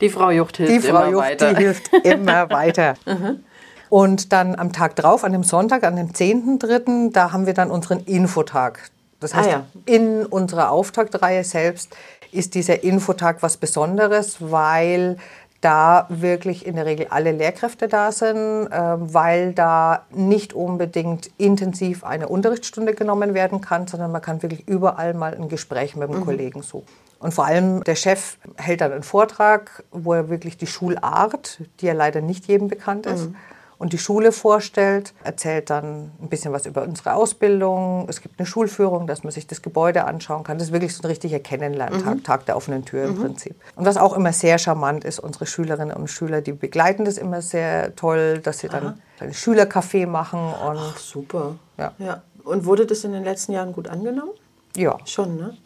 Die 0.00 0.10
Frau 0.10 0.30
Jucht 0.30 0.58
hilft 0.58 0.72
die 0.72 0.80
Frau 0.80 1.02
immer 1.02 1.10
Jucht, 1.10 1.24
weiter. 1.24 1.54
Die 1.54 1.64
hilft 1.64 1.92
immer 2.04 2.50
weiter. 2.50 2.94
Mhm. 3.06 3.40
Und 3.88 4.32
dann 4.32 4.54
am 4.54 4.72
Tag 4.72 4.96
drauf, 4.96 5.24
an 5.24 5.32
dem 5.32 5.42
Sonntag, 5.42 5.82
an 5.82 5.96
dem 5.96 6.12
10.3., 6.12 7.12
da 7.12 7.32
haben 7.32 7.46
wir 7.46 7.54
dann 7.54 7.70
unseren 7.70 8.00
Infotag. 8.00 8.90
Das 9.20 9.34
heißt, 9.34 9.48
ah, 9.48 9.52
ja. 9.52 9.66
in 9.84 10.24
unserer 10.26 10.70
Auftaktreihe 10.70 11.44
selbst 11.44 11.94
ist 12.30 12.54
dieser 12.54 12.84
Infotag 12.84 13.42
was 13.42 13.56
Besonderes, 13.56 14.36
weil 14.40 15.16
da 15.60 16.06
wirklich 16.08 16.66
in 16.66 16.76
der 16.76 16.86
Regel 16.86 17.08
alle 17.10 17.32
Lehrkräfte 17.32 17.88
da 17.88 18.12
sind, 18.12 18.68
äh, 18.68 18.70
weil 18.70 19.52
da 19.54 20.04
nicht 20.10 20.52
unbedingt 20.52 21.30
intensiv 21.36 22.04
eine 22.04 22.28
Unterrichtsstunde 22.28 22.94
genommen 22.94 23.34
werden 23.34 23.60
kann, 23.60 23.88
sondern 23.88 24.12
man 24.12 24.22
kann 24.22 24.40
wirklich 24.42 24.68
überall 24.68 25.14
mal 25.14 25.34
ein 25.34 25.48
Gespräch 25.48 25.96
mit 25.96 26.08
dem 26.08 26.20
mhm. 26.20 26.24
Kollegen 26.24 26.62
suchen. 26.62 26.86
Und 27.18 27.34
vor 27.34 27.46
allem 27.46 27.82
der 27.82 27.96
Chef 27.96 28.36
hält 28.56 28.80
dann 28.80 28.92
einen 28.92 29.02
Vortrag, 29.02 29.82
wo 29.90 30.14
er 30.14 30.28
wirklich 30.28 30.56
die 30.56 30.68
Schulart, 30.68 31.60
die 31.80 31.86
ja 31.86 31.92
leider 31.92 32.20
nicht 32.20 32.46
jedem 32.46 32.68
bekannt 32.68 33.06
ist, 33.06 33.30
mhm 33.30 33.36
und 33.78 33.92
die 33.92 33.98
Schule 33.98 34.32
vorstellt, 34.32 35.14
erzählt 35.22 35.70
dann 35.70 36.10
ein 36.20 36.28
bisschen 36.28 36.52
was 36.52 36.66
über 36.66 36.82
unsere 36.82 37.14
Ausbildung. 37.14 38.06
Es 38.08 38.20
gibt 38.20 38.38
eine 38.38 38.46
Schulführung, 38.46 39.06
dass 39.06 39.22
man 39.22 39.32
sich 39.32 39.46
das 39.46 39.62
Gebäude 39.62 40.04
anschauen 40.04 40.42
kann. 40.42 40.58
Das 40.58 40.68
ist 40.68 40.72
wirklich 40.72 40.94
so 40.94 41.02
ein 41.02 41.06
richtiger 41.06 41.38
Kennenlerntag, 41.38 42.16
mhm. 42.16 42.24
Tag 42.24 42.46
der 42.46 42.56
offenen 42.56 42.84
Tür 42.84 43.04
im 43.04 43.16
mhm. 43.16 43.22
Prinzip. 43.22 43.54
Und 43.76 43.86
was 43.86 43.96
auch 43.96 44.16
immer 44.16 44.32
sehr 44.32 44.58
charmant 44.58 45.04
ist, 45.04 45.20
unsere 45.20 45.46
Schülerinnen 45.46 45.96
und 45.96 46.08
Schüler, 46.08 46.40
die 46.40 46.52
begleiten 46.52 47.04
das 47.04 47.18
immer 47.18 47.40
sehr 47.40 47.94
toll, 47.94 48.40
dass 48.42 48.58
sie 48.58 48.68
dann 48.68 49.00
ein 49.20 49.32
Schülercafé 49.32 50.06
machen. 50.06 50.40
Und 50.40 50.78
Ach, 50.78 50.98
super. 50.98 51.54
Ja. 51.76 51.92
ja. 51.98 52.22
Und 52.44 52.64
wurde 52.64 52.86
das 52.86 53.04
in 53.04 53.12
den 53.12 53.24
letzten 53.24 53.52
Jahren 53.52 53.72
gut 53.72 53.88
angenommen? 53.88 54.32
Ja. 54.76 54.98
Schon, 55.04 55.36
ne? 55.36 55.56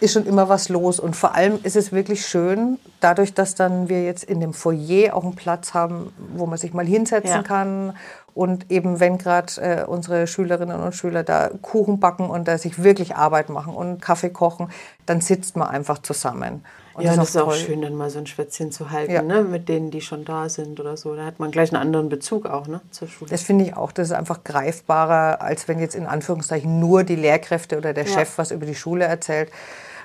Ist 0.00 0.12
schon 0.12 0.26
immer 0.26 0.48
was 0.48 0.68
los. 0.68 1.00
Und 1.00 1.16
vor 1.16 1.34
allem 1.34 1.58
ist 1.62 1.76
es 1.76 1.92
wirklich 1.92 2.26
schön, 2.26 2.78
dadurch, 3.00 3.34
dass 3.34 3.54
dann 3.54 3.88
wir 3.88 4.04
jetzt 4.04 4.24
in 4.24 4.40
dem 4.40 4.52
Foyer 4.52 5.14
auch 5.14 5.24
einen 5.24 5.34
Platz 5.34 5.74
haben, 5.74 6.12
wo 6.36 6.46
man 6.46 6.58
sich 6.58 6.74
mal 6.74 6.86
hinsetzen 6.86 7.30
ja. 7.30 7.42
kann. 7.42 7.96
Und 8.34 8.70
eben, 8.70 8.98
wenn 8.98 9.16
gerade 9.18 9.60
äh, 9.60 9.84
unsere 9.84 10.26
Schülerinnen 10.26 10.80
und 10.80 10.94
Schüler 10.94 11.22
da 11.22 11.50
Kuchen 11.62 12.00
backen 12.00 12.28
und 12.28 12.48
da 12.48 12.58
sich 12.58 12.82
wirklich 12.82 13.14
Arbeit 13.16 13.48
machen 13.48 13.74
und 13.74 14.02
Kaffee 14.02 14.30
kochen, 14.30 14.70
dann 15.06 15.20
sitzt 15.20 15.56
man 15.56 15.68
einfach 15.68 15.98
zusammen. 15.98 16.64
Und 16.94 17.04
ja, 17.04 17.16
das 17.16 17.30
ist, 17.30 17.36
auch, 17.36 17.48
das 17.48 17.56
ist 17.56 17.62
auch 17.64 17.66
schön, 17.66 17.82
dann 17.82 17.94
mal 17.94 18.08
so 18.08 18.18
ein 18.18 18.26
Schwätzchen 18.26 18.70
zu 18.70 18.90
halten, 18.90 19.12
ja. 19.12 19.22
ne? 19.22 19.42
mit 19.42 19.68
denen, 19.68 19.90
die 19.90 20.00
schon 20.00 20.24
da 20.24 20.48
sind 20.48 20.78
oder 20.78 20.96
so. 20.96 21.14
Da 21.16 21.24
hat 21.24 21.40
man 21.40 21.50
gleich 21.50 21.72
einen 21.72 21.82
anderen 21.82 22.08
Bezug 22.08 22.46
auch 22.46 22.68
ne? 22.68 22.80
zur 22.90 23.08
Schule. 23.08 23.30
Das 23.30 23.42
finde 23.42 23.64
ich 23.64 23.76
auch. 23.76 23.90
Das 23.90 24.08
ist 24.08 24.14
einfach 24.14 24.44
greifbarer, 24.44 25.40
als 25.42 25.66
wenn 25.66 25.80
jetzt 25.80 25.96
in 25.96 26.06
Anführungszeichen 26.06 26.78
nur 26.78 27.02
die 27.02 27.16
Lehrkräfte 27.16 27.76
oder 27.76 27.92
der 27.92 28.04
ja. 28.04 28.12
Chef 28.12 28.38
was 28.38 28.52
über 28.52 28.64
die 28.64 28.76
Schule 28.76 29.04
erzählt. 29.04 29.50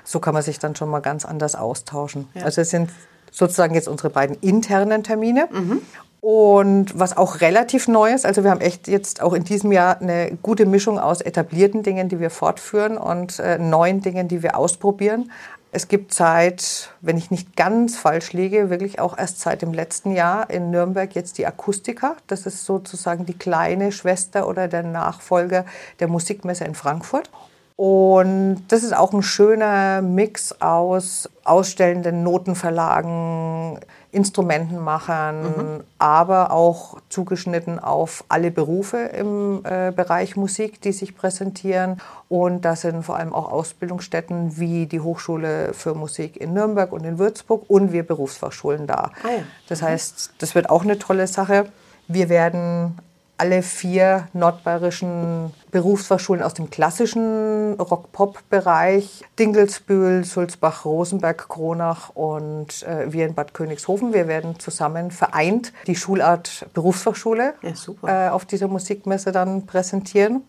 So 0.04 0.18
kann 0.18 0.34
man 0.34 0.42
sich 0.42 0.58
dann 0.58 0.74
schon 0.74 0.88
mal 0.88 1.00
ganz 1.00 1.24
anders 1.24 1.54
austauschen. 1.54 2.28
Ja. 2.34 2.44
Also 2.44 2.62
es 2.62 2.70
sind 2.70 2.90
sozusagen 3.30 3.74
jetzt 3.74 3.88
unsere 3.88 4.10
beiden 4.10 4.36
internen 4.40 5.04
Termine. 5.04 5.48
Mhm. 5.52 5.82
Und 6.20 6.98
was 6.98 7.16
auch 7.16 7.40
relativ 7.40 7.88
neu 7.88 8.12
ist, 8.12 8.26
also 8.26 8.44
wir 8.44 8.50
haben 8.50 8.60
echt 8.60 8.88
jetzt 8.88 9.22
auch 9.22 9.32
in 9.32 9.44
diesem 9.44 9.72
Jahr 9.72 10.00
eine 10.00 10.36
gute 10.42 10.66
Mischung 10.66 10.98
aus 10.98 11.22
etablierten 11.22 11.82
Dingen, 11.82 12.10
die 12.10 12.20
wir 12.20 12.28
fortführen 12.28 12.98
und 12.98 13.38
äh, 13.38 13.58
neuen 13.58 14.02
Dingen, 14.02 14.28
die 14.28 14.42
wir 14.42 14.56
ausprobieren. 14.56 15.30
Es 15.72 15.86
gibt 15.86 16.12
seit, 16.12 16.92
wenn 17.00 17.16
ich 17.16 17.30
nicht 17.30 17.54
ganz 17.56 17.96
falsch 17.96 18.32
liege, 18.32 18.70
wirklich 18.70 18.98
auch 18.98 19.16
erst 19.16 19.40
seit 19.40 19.62
dem 19.62 19.72
letzten 19.72 20.10
Jahr 20.10 20.50
in 20.50 20.70
Nürnberg 20.70 21.14
jetzt 21.14 21.38
die 21.38 21.46
Akustika. 21.46 22.16
Das 22.26 22.44
ist 22.44 22.64
sozusagen 22.64 23.24
die 23.24 23.38
kleine 23.38 23.92
Schwester 23.92 24.48
oder 24.48 24.66
der 24.66 24.82
Nachfolger 24.82 25.64
der 26.00 26.08
Musikmesse 26.08 26.64
in 26.64 26.74
Frankfurt. 26.74 27.30
Und 27.76 28.64
das 28.68 28.82
ist 28.82 28.94
auch 28.94 29.12
ein 29.12 29.22
schöner 29.22 30.02
Mix 30.02 30.60
aus 30.60 31.30
ausstellenden 31.44 32.24
Notenverlagen, 32.24 33.78
Instrumentenmachern, 34.12 35.42
mhm. 35.42 35.84
aber 35.98 36.50
auch 36.50 36.98
zugeschnitten 37.08 37.78
auf 37.78 38.24
alle 38.28 38.50
Berufe 38.50 38.98
im 38.98 39.60
äh, 39.64 39.92
Bereich 39.92 40.36
Musik, 40.36 40.80
die 40.80 40.92
sich 40.92 41.16
präsentieren. 41.16 42.00
Und 42.28 42.64
da 42.64 42.76
sind 42.76 43.04
vor 43.04 43.16
allem 43.16 43.32
auch 43.32 43.50
Ausbildungsstätten 43.50 44.58
wie 44.58 44.86
die 44.86 45.00
Hochschule 45.00 45.72
für 45.74 45.94
Musik 45.94 46.36
in 46.36 46.52
Nürnberg 46.54 46.92
und 46.92 47.04
in 47.04 47.18
Würzburg 47.18 47.64
und 47.68 47.92
wir 47.92 48.02
Berufsfachschulen 48.04 48.86
da. 48.86 49.12
Ah 49.22 49.30
ja. 49.36 49.42
Das 49.68 49.82
mhm. 49.82 49.86
heißt, 49.86 50.32
das 50.38 50.54
wird 50.54 50.70
auch 50.70 50.82
eine 50.82 50.98
tolle 50.98 51.26
Sache. 51.26 51.66
Wir 52.08 52.28
werden 52.28 52.98
alle 53.38 53.62
vier 53.62 54.28
nordbayerischen 54.32 55.52
Berufsfachschulen 55.70 56.42
aus 56.42 56.54
dem 56.54 56.70
klassischen 56.70 57.74
Rock-Pop-Bereich, 57.74 59.24
Dingelsbühl, 59.38 60.24
Sulzbach, 60.24 60.84
Rosenberg, 60.84 61.48
Kronach 61.48 62.10
und 62.10 62.82
äh, 62.82 63.12
wir 63.12 63.26
in 63.26 63.34
Bad 63.34 63.54
Königshofen, 63.54 64.12
wir 64.12 64.28
werden 64.28 64.58
zusammen 64.58 65.10
vereint 65.10 65.72
die 65.86 65.96
Schulart 65.96 66.66
Berufsfachschule 66.74 67.54
ja, 67.62 68.26
äh, 68.26 68.30
auf 68.30 68.44
dieser 68.44 68.68
Musikmesse 68.68 69.32
dann 69.32 69.66
präsentieren. 69.66 70.42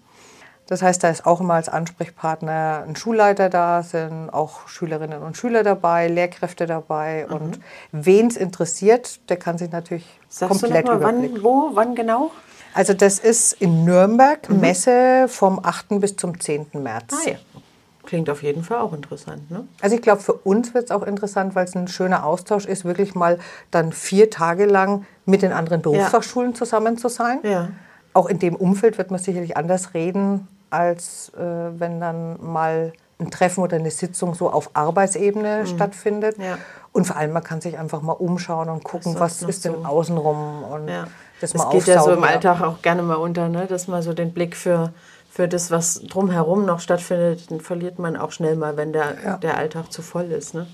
Das 0.72 0.82
heißt, 0.82 1.04
da 1.04 1.10
ist 1.10 1.25
auch 1.25 1.42
immer 1.42 1.56
als 1.56 1.68
Ansprechpartner 1.68 2.86
ein 2.88 2.96
Schulleiter 2.96 3.50
da, 3.50 3.84
sind 3.84 4.30
auch 4.30 4.70
Schülerinnen 4.70 5.22
und 5.22 5.36
Schüler 5.36 5.63
dabei, 5.63 6.08
Lehrkräfte 6.08 6.66
dabei. 6.66 7.25
Mhm. 7.28 7.36
Und 7.36 7.60
wen 7.92 8.28
es 8.28 8.38
interessiert, 8.38 9.20
der 9.30 9.36
kann 9.36 9.58
sich 9.58 9.70
natürlich 9.70 10.06
Sagst 10.30 10.62
komplett 10.62 10.88
du 10.88 10.94
noch 10.94 11.01
mal, 11.01 11.06
wann, 11.08 11.44
wo, 11.44 11.72
wann 11.74 11.94
genau? 11.94 12.32
Also 12.74 12.94
das 12.94 13.20
ist 13.20 13.54
in 13.54 13.86
Nürnberg, 13.86 14.50
mhm. 14.50 14.60
Messe 14.60 15.28
vom 15.28 15.60
8. 15.63 16.00
bis 16.00 16.16
zum 16.16 16.40
10. 16.40 16.68
März. 16.74 17.13
Ah, 17.13 17.30
ja. 17.30 17.36
Klingt 18.04 18.30
auf 18.30 18.42
jeden 18.42 18.63
Fall 18.63 18.80
auch 18.80 18.94
interessant. 18.94 19.50
Ne? 19.51 19.68
Also 19.80 19.96
ich 19.96 20.01
glaube, 20.01 20.22
für 20.22 20.34
uns 20.34 20.74
wird 20.74 20.86
es 20.86 20.92
auch 20.92 21.04
interessant, 21.04 21.54
weil 21.56 21.66
es 21.66 21.75
ein 21.75 21.88
schöner 21.88 22.25
Austausch 22.25 22.66
ist, 22.66 22.84
wirklich 22.84 23.13
mal 23.13 23.40
dann 23.70 23.92
vier 23.92 24.30
Tage 24.30 24.66
lang 24.66 25.06
mit 25.25 25.44
den 25.44 25.54
anderen 25.54 25.82
Berufsfachschulen 25.82 26.51
ja. 26.51 26.58
zusammen 26.58 26.98
zu 26.98 27.10
sein. 27.10 27.40
Ja. 27.44 27.70
Auch 28.13 28.28
in 28.28 28.40
dem 28.40 28.56
Umfeld 28.56 28.98
wird 28.98 29.12
man 29.12 29.20
sicherlich 29.20 29.56
anders 29.56 29.94
reden, 29.94 30.48
als 30.70 31.32
äh, 31.38 31.40
wenn 31.80 32.00
dann 32.00 32.38
mal 32.42 32.94
ein 33.20 33.30
Treffen 33.30 33.62
oder 33.62 33.78
eine 33.78 33.92
Sitzung 33.92 34.34
so 34.34 34.50
auf 34.50 34.72
Arbeitsebene 34.74 35.62
mhm. 35.62 35.68
stattfindet. 35.68 36.38
Ja. 36.38 36.58
Und 36.93 37.05
vor 37.05 37.15
allem, 37.15 37.31
man 37.31 37.43
kann 37.43 37.62
sich 37.62 37.77
einfach 37.77 38.01
mal 38.01 38.13
umschauen 38.13 38.69
und 38.69 38.83
gucken, 38.83 39.15
was 39.17 39.41
ist 39.43 39.63
denn 39.65 39.75
so. 39.75 39.86
außenrum. 39.86 40.63
Und 40.63 40.88
ja. 40.89 41.07
Das, 41.39 41.53
das 41.53 41.69
geht 41.69 41.88
ja 41.88 42.01
so 42.01 42.12
im 42.12 42.24
Alltag 42.24 42.62
auch 42.62 42.81
gerne 42.81 43.01
mal 43.01 43.15
unter, 43.15 43.50
ne? 43.50 43.65
dass 43.65 43.88
man 43.88 44.01
so 44.01 44.13
den 44.13 44.33
Blick 44.33 44.55
für, 44.55 44.93
für 45.29 45.48
das, 45.48 45.71
was 45.71 46.01
drumherum 46.01 46.65
noch 46.65 46.79
stattfindet, 46.79 47.50
den 47.50 47.62
verliert 47.62 47.98
man 47.98 48.17
auch 48.17 48.31
schnell 48.31 48.55
mal, 48.55 48.77
wenn 48.77 48.93
der, 48.93 49.15
ja. 49.24 49.38
der 49.38 49.57
Alltag 49.57 49.91
zu 49.91 50.01
voll 50.01 50.31
ist. 50.31 50.53
Ne? 50.53 50.67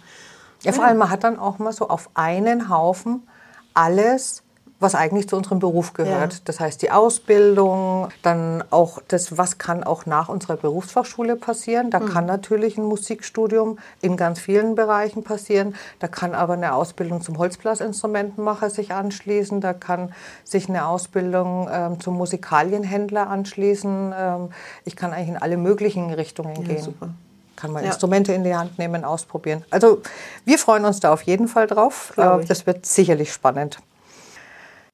Ja, 0.64 0.74
vor 0.74 0.86
allem, 0.86 0.98
man 0.98 1.10
hat 1.10 1.24
dann 1.24 1.40
auch 1.40 1.60
mal 1.60 1.72
so 1.72 1.88
auf 1.88 2.10
einen 2.16 2.70
Haufen 2.70 3.28
alles 3.74 4.44
was 4.80 4.94
eigentlich 4.94 5.28
zu 5.28 5.36
unserem 5.36 5.60
Beruf 5.60 5.94
gehört. 5.94 6.34
Ja. 6.34 6.40
Das 6.46 6.60
heißt 6.60 6.82
die 6.82 6.92
Ausbildung, 6.92 8.10
dann 8.22 8.64
auch 8.70 9.00
das, 9.08 9.38
was 9.38 9.58
kann 9.58 9.84
auch 9.84 10.06
nach 10.06 10.30
unserer 10.30 10.56
Berufsfachschule 10.56 11.36
passieren. 11.36 11.90
Da 11.90 12.00
mhm. 12.00 12.10
kann 12.10 12.26
natürlich 12.26 12.78
ein 12.78 12.84
Musikstudium 12.84 13.80
in 14.02 14.18
ganz 14.18 14.40
vielen 14.40 14.76
Bereichen 14.76 15.24
passieren. 15.24 15.76
Da 16.00 16.08
kann 16.08 16.36
aber 16.36 16.54
eine 16.54 16.74
Ausbildung 16.74 17.22
zum 17.22 17.40
Holzblasinstrumentenmacher 17.40 18.70
sich 18.70 18.94
anschließen. 18.94 19.62
Da 19.62 19.74
kann 19.74 20.14
sich 20.44 20.70
eine 20.70 20.86
Ausbildung 20.86 21.68
ähm, 21.72 22.00
zum 22.00 22.16
Musikalienhändler 22.16 23.30
anschließen. 23.30 24.14
Ähm, 24.16 24.50
ich 24.86 24.96
kann 24.96 25.12
eigentlich 25.12 25.30
in 25.30 25.38
alle 25.38 25.58
möglichen 25.58 26.14
Richtungen 26.14 26.56
ja, 26.56 26.64
gehen. 26.64 26.84
Super 26.84 27.10
kann 27.58 27.72
man 27.72 27.84
ja. 27.84 27.90
Instrumente 27.90 28.34
in 28.34 28.44
die 28.44 28.56
Hand 28.56 28.78
nehmen, 28.78 29.04
ausprobieren. 29.04 29.66
Also 29.72 30.04
wir 30.46 30.60
freuen 30.60 30.86
uns 30.86 31.00
da 31.00 31.12
auf 31.12 31.24
jeden 31.24 31.48
Fall 31.48 31.66
drauf. 31.66 32.14
Äh, 32.16 32.46
das 32.46 32.68
wird 32.68 32.86
sicherlich 32.86 33.34
spannend. 33.34 33.80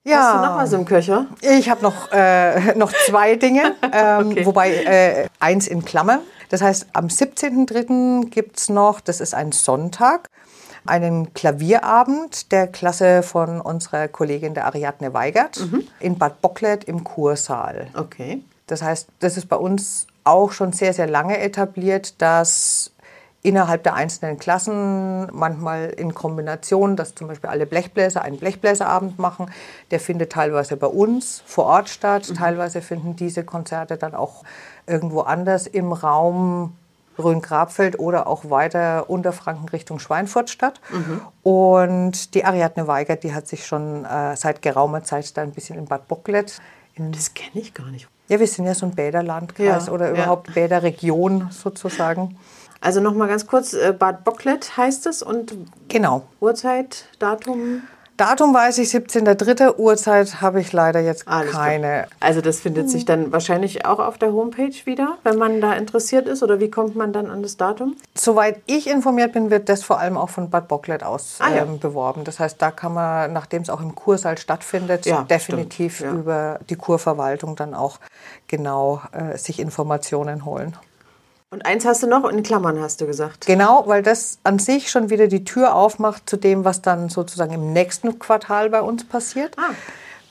Ja. 0.04 0.18
Hast 0.18 0.34
du 0.34 0.50
noch 0.50 0.58
was 0.58 0.74
im 0.74 0.86
Köcher? 0.86 1.28
Ich 1.42 1.70
habe 1.70 1.82
noch, 1.82 2.12
äh, 2.12 2.76
noch 2.78 2.92
zwei 3.06 3.36
Dinge, 3.36 3.76
ähm, 3.94 4.32
okay. 4.32 4.46
wobei 4.46 4.76
äh, 4.76 5.28
eins 5.40 5.68
in 5.68 5.86
Klammern. 5.86 6.20
Das 6.50 6.62
heißt, 6.62 6.88
am 6.94 7.08
17.03. 7.08 8.30
gibt 8.30 8.60
es 8.60 8.70
noch, 8.70 9.00
das 9.00 9.22
ist 9.22 9.34
ein 9.34 9.52
Sonntag, 9.52 10.30
einen 10.86 11.34
Klavierabend 11.34 12.52
der 12.52 12.68
Klasse 12.68 13.24
von 13.24 13.62
unserer 13.62 14.08
Kollegin 14.08 14.54
der 14.54 14.66
Ariadne 14.66 15.14
Weigert 15.14 15.60
mhm. 15.60 15.88
in 16.00 16.18
Bad 16.18 16.42
Bocklet 16.42 16.84
im 16.84 17.04
Kursaal. 17.04 17.88
Okay. 17.96 18.44
Das 18.68 18.82
heißt, 18.82 19.08
das 19.20 19.38
ist 19.38 19.48
bei 19.48 19.56
uns 19.56 20.08
auch 20.24 20.52
schon 20.52 20.74
sehr, 20.74 20.94
sehr 20.94 21.08
lange 21.08 21.40
etabliert, 21.40 22.22
dass 22.22 22.93
innerhalb 23.44 23.84
der 23.84 23.94
einzelnen 23.94 24.40
Klassen, 24.40 25.28
manchmal 25.34 25.90
in 25.90 26.16
Kombination, 26.16 26.96
dass 26.96 27.14
zum 27.14 27.28
Beispiel 27.28 27.50
alle 27.50 27.66
Blechbläser 27.66 28.22
einen 28.22 28.38
Blechbläserabend 28.38 29.20
machen. 29.20 29.52
Der 29.92 30.00
findet 30.00 30.32
teilweise 30.32 30.78
bei 30.78 30.88
uns 30.88 31.44
vor 31.46 31.66
Ort 31.66 31.90
statt. 31.90 32.30
Mhm. 32.30 32.36
Teilweise 32.36 32.82
finden 32.82 33.16
diese 33.18 33.44
Konzerte 33.44 33.98
dann 33.98 34.16
auch 34.16 34.44
irgendwo 34.88 35.22
anders 35.22 35.68
im 35.68 35.92
Raum 35.92 36.74
Rhön-Grabfeld 37.20 38.00
oder 38.00 38.28
auch 38.28 38.50
weiter 38.50 39.10
Unterfranken 39.10 39.70
Richtung 39.70 40.00
Schweinfurt 40.00 40.50
statt. 40.50 40.80
Mhm. 40.92 41.22
Und 41.44 42.34
die 42.36 42.46
Ariadne 42.46 42.88
Weigert, 42.88 43.24
die 43.24 43.36
hat 43.36 43.48
sich 43.48 43.68
schon 43.68 44.06
äh, 44.06 44.36
seit 44.38 44.62
geraumer 44.62 45.04
Zeit 45.04 45.36
da 45.38 45.42
ein 45.42 45.52
bisschen 45.52 45.78
in 45.78 45.86
Bad 45.86 46.08
Bocklet. 46.08 46.62
das 46.98 47.34
kenne 47.34 47.62
ich 47.62 47.74
gar 47.74 47.92
nicht. 47.92 48.08
Ja, 48.30 48.40
wir 48.40 48.48
sind 48.48 48.66
ja 48.66 48.74
so 48.74 48.86
ein 48.86 48.96
Bäderlandkreis 48.96 49.88
ja, 49.88 49.92
oder 49.92 50.10
überhaupt 50.10 50.48
ja. 50.48 50.54
Bäderregion 50.54 51.50
sozusagen. 51.52 52.38
Also 52.84 53.00
nochmal 53.00 53.30
ganz 53.30 53.48
kurz, 53.48 53.74
äh, 53.74 53.96
Bad 53.98 54.25
Bocklet 54.25 54.75
heißt 54.75 55.08
es 55.08 55.24
und 55.24 55.54
genau. 55.88 56.24
Uhrzeit, 56.42 57.06
Datum? 57.18 57.84
Datum 58.18 58.54
weiß 58.54 58.78
ich 58.80 58.90
17.3. 58.90 59.78
Uhrzeit 59.78 60.42
habe 60.42 60.60
ich 60.60 60.74
leider 60.74 61.00
jetzt 61.00 61.28
Alles 61.28 61.54
keine. 61.54 62.04
Gut. 62.04 62.12
Also 62.20 62.42
das 62.42 62.60
findet 62.60 62.90
sich 62.90 63.06
dann 63.06 63.32
wahrscheinlich 63.32 63.86
auch 63.86 64.00
auf 64.00 64.18
der 64.18 64.34
Homepage 64.34 64.75
wieder, 64.84 65.18
wenn 65.24 65.38
man 65.38 65.62
da 65.62 65.74
interessiert 65.74 66.28
ist 66.28 66.44
oder 66.44 66.60
wie 66.60 66.70
kommt 66.70 66.96
man 66.96 67.13
dann 67.13 67.32
an 67.32 67.42
das 67.42 67.56
Datum? 67.56 67.96
Soweit 68.16 68.62
ich 68.66 68.88
informiert 68.88 69.32
bin, 69.32 69.50
wird 69.50 69.70
das 69.70 69.82
vor 69.82 70.00
allem 70.00 70.18
auch 70.18 70.30
von 70.30 70.50
Bad 70.50 70.68
Bocklet 70.68 71.04
aus 71.04 71.38
ah, 71.40 71.56
ja. 71.56 71.63
ähm, 71.63 71.80
beworben. 71.80 72.25
Das 72.25 72.40
heißt, 72.40 72.62
da 72.62 72.70
kann 72.70 72.94
man, 72.94 73.32
nachdem 73.32 73.62
es 73.62 73.70
auch 73.70 73.82
im 73.82 73.96
Kursaal 73.96 74.38
stattfindet, 74.38 75.06
ja, 75.06 75.24
definitiv 75.24 76.02
ja. 76.02 76.12
über 76.12 76.60
die 76.70 76.75
Kurverwaltung 76.75 77.56
dann 77.56 77.74
auch 77.74 78.00
genau 78.48 79.02
äh, 79.13 79.38
sich 79.38 79.60
Informationen 79.60 80.44
holen. 80.44 80.75
Und 81.54 81.68
eins 81.68 81.86
hast 81.86 82.02
du 82.02 82.08
noch 82.08 82.28
in 82.28 82.42
Klammern, 82.42 82.82
hast 82.82 83.00
du 83.00 83.06
gesagt. 83.06 83.46
Genau, 83.46 83.84
weil 83.86 84.02
das 84.02 84.40
an 84.44 84.58
sich 84.58 84.90
schon 84.90 85.12
wieder 85.12 85.28
die 85.28 85.44
Tür 85.44 85.76
aufmacht 85.76 86.28
zu 86.28 86.36
dem, 86.36 86.66
was 86.66 86.82
dann 86.82 87.10
sozusagen 87.10 87.54
im 87.54 87.74
nächsten 87.74 88.18
Quartal 88.18 88.72
bei 88.72 88.82
uns 88.82 89.04
passiert. 89.04 89.56
Ah. 89.60 89.76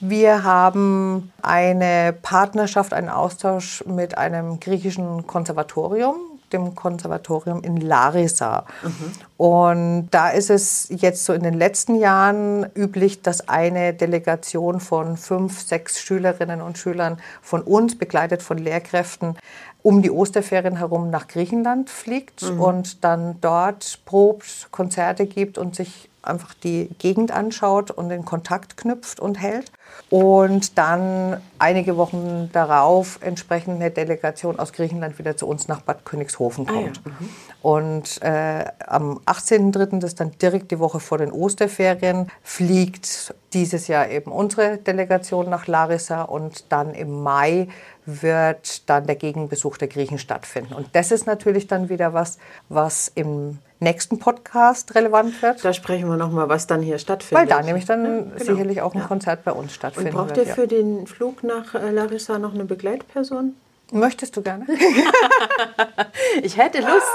Wir 0.00 0.42
haben 0.42 1.32
eine 1.40 2.12
Partnerschaft, 2.22 2.92
einen 2.92 3.08
Austausch 3.08 3.84
mit 3.86 4.18
einem 4.18 4.58
griechischen 4.58 5.28
Konservatorium, 5.28 6.16
dem 6.52 6.74
Konservatorium 6.74 7.62
in 7.62 7.76
Larissa. 7.76 8.64
Mhm. 8.82 9.12
Und 9.36 10.08
da 10.10 10.30
ist 10.30 10.50
es 10.50 10.88
jetzt 10.90 11.24
so 11.24 11.32
in 11.32 11.44
den 11.44 11.54
letzten 11.54 11.94
Jahren 11.94 12.66
üblich, 12.74 13.22
dass 13.22 13.48
eine 13.48 13.94
Delegation 13.94 14.80
von 14.80 15.16
fünf, 15.16 15.60
sechs 15.60 16.00
Schülerinnen 16.00 16.62
und 16.62 16.78
Schülern 16.78 17.18
von 17.40 17.62
uns, 17.62 17.96
begleitet 17.96 18.42
von 18.42 18.58
Lehrkräften, 18.58 19.36
um 19.82 20.02
die 20.02 20.10
Osterferien 20.10 20.76
herum 20.76 21.10
nach 21.10 21.28
Griechenland 21.28 21.90
fliegt 21.90 22.42
mhm. 22.42 22.60
und 22.60 23.04
dann 23.04 23.40
dort 23.40 24.00
probt, 24.04 24.68
Konzerte 24.70 25.26
gibt 25.26 25.58
und 25.58 25.74
sich 25.74 26.08
einfach 26.22 26.54
die 26.54 26.88
Gegend 26.98 27.32
anschaut 27.32 27.90
und 27.90 28.08
den 28.08 28.24
Kontakt 28.24 28.76
knüpft 28.76 29.20
und 29.20 29.40
hält. 29.40 29.72
Und 30.08 30.78
dann 30.78 31.40
einige 31.58 31.96
Wochen 31.96 32.50
darauf 32.52 33.18
entsprechend 33.22 33.76
eine 33.76 33.90
Delegation 33.90 34.58
aus 34.58 34.72
Griechenland 34.72 35.18
wieder 35.18 35.36
zu 35.36 35.46
uns 35.46 35.68
nach 35.68 35.82
Bad 35.82 36.04
Königshofen 36.04 36.66
kommt. 36.66 37.00
Ah, 37.04 37.08
ja. 37.08 37.12
mhm. 37.12 37.28
Und 37.62 38.22
äh, 38.22 38.64
am 38.86 39.18
18.03., 39.26 40.00
das 40.00 40.12
ist 40.12 40.20
dann 40.20 40.32
direkt 40.40 40.70
die 40.70 40.78
Woche 40.78 41.00
vor 41.00 41.18
den 41.18 41.32
Osterferien, 41.32 42.30
fliegt 42.42 43.34
dieses 43.52 43.88
Jahr 43.88 44.08
eben 44.08 44.32
unsere 44.32 44.78
Delegation 44.78 45.50
nach 45.50 45.66
Larissa 45.66 46.22
und 46.22 46.72
dann 46.72 46.94
im 46.94 47.22
Mai 47.22 47.68
wird 48.04 48.88
dann 48.90 49.06
der 49.06 49.16
Gegenbesuch 49.16 49.76
der 49.76 49.88
Griechen 49.88 50.18
stattfinden. 50.18 50.74
Und 50.74 50.88
das 50.92 51.12
ist 51.12 51.26
natürlich 51.26 51.66
dann 51.66 51.88
wieder 51.88 52.12
was, 52.12 52.38
was 52.68 53.10
im 53.14 53.58
nächsten 53.80 54.18
Podcast 54.18 54.94
relevant 54.94 55.40
wird. 55.42 55.64
Da 55.64 55.72
sprechen 55.72 56.08
wir 56.08 56.16
nochmal, 56.16 56.48
was 56.48 56.66
dann 56.66 56.82
hier 56.82 56.98
stattfindet. 56.98 57.42
Weil 57.42 57.48
da 57.48 57.62
nämlich 57.62 57.84
dann 57.84 58.04
ja, 58.04 58.10
genau. 58.20 58.38
sicherlich 58.38 58.80
auch 58.80 58.94
ein 58.94 59.00
ja. 59.00 59.06
Konzert 59.06 59.44
bei 59.44 59.52
uns 59.52 59.74
stattfindet. 59.74 60.14
Und 60.14 60.26
braucht 60.26 60.36
ihr 60.36 60.46
für 60.46 60.66
den 60.66 61.06
Flug 61.06 61.42
nach 61.44 61.74
äh, 61.74 61.90
Larissa 61.90 62.38
noch 62.38 62.54
eine 62.54 62.64
Begleitperson? 62.64 63.54
Möchtest 63.92 64.36
du 64.36 64.42
gerne? 64.42 64.66
ich 66.42 66.56
hätte 66.56 66.80
Lust, 66.80 67.06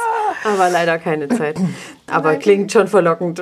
aber 0.44 0.70
leider 0.70 1.00
keine 1.00 1.28
Zeit. 1.28 1.58
Aber 2.10 2.34
Nein. 2.34 2.40
klingt 2.40 2.72
schon 2.72 2.88
verlockend. 2.88 3.42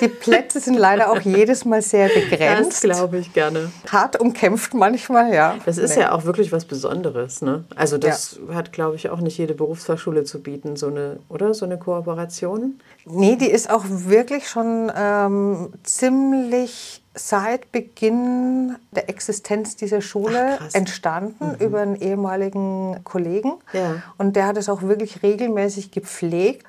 Die 0.00 0.08
Plätze 0.08 0.60
sind 0.60 0.76
leider 0.76 1.10
auch 1.10 1.20
jedes 1.20 1.64
Mal 1.64 1.82
sehr 1.82 2.08
begrenzt. 2.08 2.84
Das 2.84 2.98
glaube 2.98 3.18
ich 3.18 3.32
gerne. 3.32 3.70
Hart 3.90 4.20
umkämpft 4.20 4.74
manchmal, 4.74 5.32
ja. 5.32 5.56
Das 5.64 5.78
ist 5.78 5.96
nee. 5.96 6.02
ja 6.02 6.12
auch 6.12 6.24
wirklich 6.24 6.52
was 6.52 6.64
Besonderes. 6.64 7.42
Ne? 7.42 7.64
Also 7.74 7.98
das 7.98 8.38
ja. 8.48 8.54
hat, 8.54 8.72
glaube 8.72 8.96
ich, 8.96 9.10
auch 9.10 9.20
nicht 9.20 9.38
jede 9.38 9.54
Berufsfachschule 9.54 10.24
zu 10.24 10.40
bieten, 10.42 10.76
so 10.76 10.88
eine, 10.88 11.18
oder? 11.28 11.54
So 11.54 11.64
eine 11.64 11.78
Kooperation. 11.78 12.80
Nee, 13.04 13.36
die 13.36 13.50
ist 13.50 13.70
auch 13.70 13.84
wirklich 13.88 14.48
schon 14.48 14.90
ähm, 14.96 15.72
ziemlich 15.82 17.02
seit 17.14 17.72
Beginn 17.72 18.76
der 18.92 19.10
Existenz 19.10 19.76
dieser 19.76 20.00
Schule 20.00 20.58
Ach, 20.60 20.68
entstanden 20.72 21.48
mhm. 21.48 21.66
über 21.66 21.80
einen 21.80 21.96
ehemaligen 21.96 23.00
Kollegen. 23.04 23.54
Ja. 23.72 24.02
Und 24.18 24.36
der 24.36 24.46
hat 24.46 24.56
es 24.56 24.68
auch 24.68 24.82
wirklich 24.82 25.22
regelmäßig 25.22 25.90
gepflegt. 25.90 26.66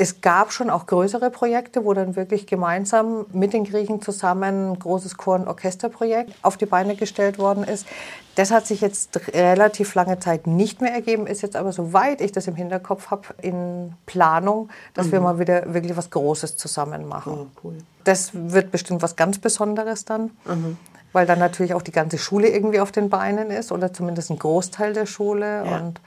Es 0.00 0.22
gab 0.22 0.50
schon 0.50 0.70
auch 0.70 0.86
größere 0.86 1.28
Projekte, 1.28 1.84
wo 1.84 1.92
dann 1.92 2.16
wirklich 2.16 2.46
gemeinsam 2.46 3.26
mit 3.34 3.52
den 3.52 3.64
Griechen 3.64 4.00
zusammen 4.00 4.70
ein 4.70 4.78
großes 4.78 5.18
Chor- 5.18 5.34
und 5.34 5.46
Orchesterprojekt 5.46 6.32
auf 6.40 6.56
die 6.56 6.64
Beine 6.64 6.96
gestellt 6.96 7.38
worden 7.38 7.64
ist. 7.64 7.86
Das 8.34 8.50
hat 8.50 8.66
sich 8.66 8.80
jetzt 8.80 9.20
relativ 9.34 9.94
lange 9.94 10.18
Zeit 10.18 10.46
nicht 10.46 10.80
mehr 10.80 10.94
ergeben, 10.94 11.26
ist 11.26 11.42
jetzt 11.42 11.54
aber, 11.54 11.72
soweit 11.72 12.22
ich 12.22 12.32
das 12.32 12.46
im 12.46 12.54
Hinterkopf 12.54 13.10
habe, 13.10 13.26
in 13.42 13.92
Planung, 14.06 14.70
dass 14.94 15.08
mhm. 15.08 15.12
wir 15.12 15.20
mal 15.20 15.38
wieder 15.38 15.74
wirklich 15.74 15.94
was 15.94 16.08
Großes 16.08 16.56
zusammen 16.56 17.06
machen. 17.06 17.32
Oh, 17.34 17.46
cool. 17.62 17.76
Das 18.04 18.30
wird 18.32 18.70
bestimmt 18.70 19.02
was 19.02 19.16
ganz 19.16 19.38
Besonderes 19.38 20.06
dann. 20.06 20.30
Mhm 20.46 20.78
weil 21.12 21.26
dann 21.26 21.40
natürlich 21.40 21.74
auch 21.74 21.82
die 21.82 21.90
ganze 21.90 22.18
Schule 22.18 22.46
irgendwie 22.46 22.78
auf 22.78 22.92
den 22.92 23.10
Beinen 23.10 23.50
ist 23.50 23.72
oder 23.72 23.92
zumindest 23.92 24.30
ein 24.30 24.38
Großteil 24.38 24.92
der 24.92 25.06
Schule 25.06 25.64
ja. 25.66 25.78
und 25.78 26.00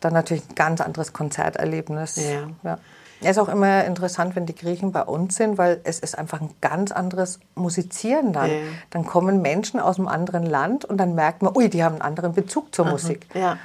dann 0.00 0.12
natürlich 0.12 0.44
ein 0.50 0.54
ganz 0.54 0.82
anderes 0.82 1.14
Konzerterlebnis. 1.14 2.16
Ja. 2.16 2.50
ja. 2.62 2.78
Es 3.24 3.36
ist 3.36 3.38
auch 3.38 3.48
immer 3.48 3.84
interessant, 3.84 4.36
wenn 4.36 4.46
die 4.46 4.54
Griechen 4.54 4.92
bei 4.92 5.02
uns 5.02 5.36
sind, 5.36 5.58
weil 5.58 5.80
es 5.84 5.98
ist 5.98 6.18
einfach 6.18 6.40
ein 6.40 6.50
ganz 6.60 6.92
anderes 6.92 7.40
Musizieren 7.54 8.32
dann. 8.32 8.50
Ja. 8.50 8.56
Dann 8.90 9.04
kommen 9.04 9.42
Menschen 9.42 9.80
aus 9.80 9.98
einem 9.98 10.08
anderen 10.08 10.44
Land 10.44 10.84
und 10.84 10.98
dann 10.98 11.14
merkt 11.14 11.42
man, 11.42 11.56
ui, 11.56 11.68
die 11.68 11.82
haben 11.82 11.94
einen 11.94 12.02
anderen 12.02 12.34
Bezug 12.34 12.74
zur 12.74 12.86
Aha. 12.86 12.92
Musik. 12.92 13.26
Ja. 13.34 13.58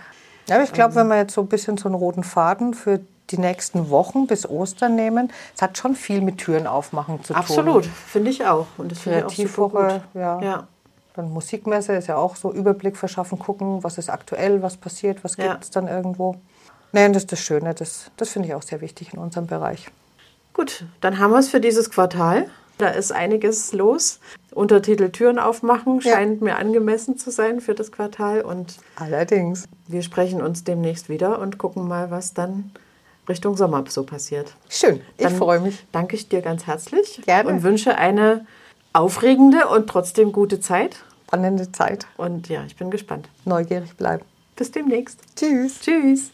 Aber 0.50 0.64
ich 0.64 0.74
glaube, 0.74 0.96
wenn 0.96 1.08
wir 1.08 1.18
jetzt 1.18 1.34
so 1.34 1.42
ein 1.42 1.48
bisschen 1.48 1.78
so 1.78 1.88
einen 1.88 1.96
roten 1.96 2.24
Faden 2.24 2.74
für 2.74 3.00
die 3.30 3.38
nächsten 3.38 3.90
Wochen 3.90 4.28
bis 4.28 4.50
Ostern 4.50 4.96
nehmen, 4.96 5.32
es 5.56 5.62
hat 5.62 5.78
schon 5.78 5.96
viel 5.96 6.22
mit 6.22 6.40
Türen 6.40 6.68
aufmachen 6.68 7.24
zu 7.24 7.34
tun. 7.34 7.36
Absolut, 7.36 7.86
finde 7.86 8.32
ich 8.32 8.46
auch. 8.46 8.68
Und 8.78 8.92
das 8.92 9.04
Kreativwoche, 9.04 10.02
ja. 10.14 10.42
ja. 10.42 10.68
Dann 11.16 11.32
Musikmesse 11.32 11.94
ist 11.94 12.08
ja 12.08 12.16
auch 12.16 12.36
so 12.36 12.52
Überblick 12.52 12.96
verschaffen, 12.98 13.38
gucken, 13.40 13.84
was 13.84 13.98
ist 13.98 14.10
aktuell, 14.10 14.62
was 14.62 14.78
passiert, 14.78 15.24
was 15.24 15.38
gibt 15.38 15.64
es 15.64 15.70
dann 15.70 15.88
irgendwo. 15.88 16.36
Nein, 16.92 17.14
das 17.14 17.24
ist 17.24 17.32
das 17.32 17.40
Schöne. 17.40 17.74
Das, 17.74 18.12
das 18.18 18.30
finde 18.30 18.48
ich 18.48 18.54
auch 18.54 18.62
sehr 18.62 18.82
wichtig 18.82 19.14
in 19.14 19.20
unserem 19.20 19.48
Bereich. 19.48 19.88
Gut, 20.54 20.86
dann 21.02 21.20
haben 21.20 21.32
wir 21.32 21.40
es 21.40 21.50
für 21.50 21.62
dieses 21.62 21.90
Quartal. 21.90 22.50
Da 22.80 22.90
ist 22.90 23.12
einiges 23.12 23.74
los. 23.74 24.20
Untertitel 24.52 25.10
Türen 25.10 25.38
aufmachen 25.38 26.02
scheint 26.02 26.40
ja. 26.40 26.46
mir 26.46 26.56
angemessen 26.58 27.18
zu 27.18 27.30
sein 27.30 27.60
für 27.60 27.76
das 27.76 27.92
Quartal. 27.92 28.42
Und 28.42 28.76
Allerdings. 28.96 29.66
Wir 29.88 30.02
sprechen 30.02 30.42
uns 30.42 30.64
demnächst 30.64 31.10
wieder 31.10 31.40
und 31.40 31.58
gucken 31.58 31.88
mal, 31.88 32.10
was 32.10 32.34
dann 32.34 32.72
Richtung 33.28 33.58
Sommer 33.58 33.84
so 33.88 34.04
passiert. 34.04 34.54
Schön, 34.70 35.02
ich 35.18 35.28
freue 35.28 35.60
mich. 35.60 35.86
Danke 35.92 36.16
ich 36.16 36.30
dir 36.30 36.42
ganz 36.42 36.68
herzlich 36.68 37.22
Gerne. 37.26 37.50
und 37.50 37.64
wünsche 37.64 37.98
eine 37.98 38.46
aufregende 38.94 39.68
und 39.68 39.88
trotzdem 39.88 40.32
gute 40.32 40.60
Zeit. 40.60 40.96
Spannende 41.28 41.72
Zeit. 41.72 42.08
Und 42.18 42.50
ja, 42.50 42.64
ich 42.66 42.76
bin 42.76 42.90
gespannt. 42.90 43.30
Neugierig 43.46 43.96
bleiben. 43.96 44.26
Bis 44.60 44.72
demnächst. 44.72 45.22
Tschüss. 45.38 45.80
Tschüss. 45.80 46.32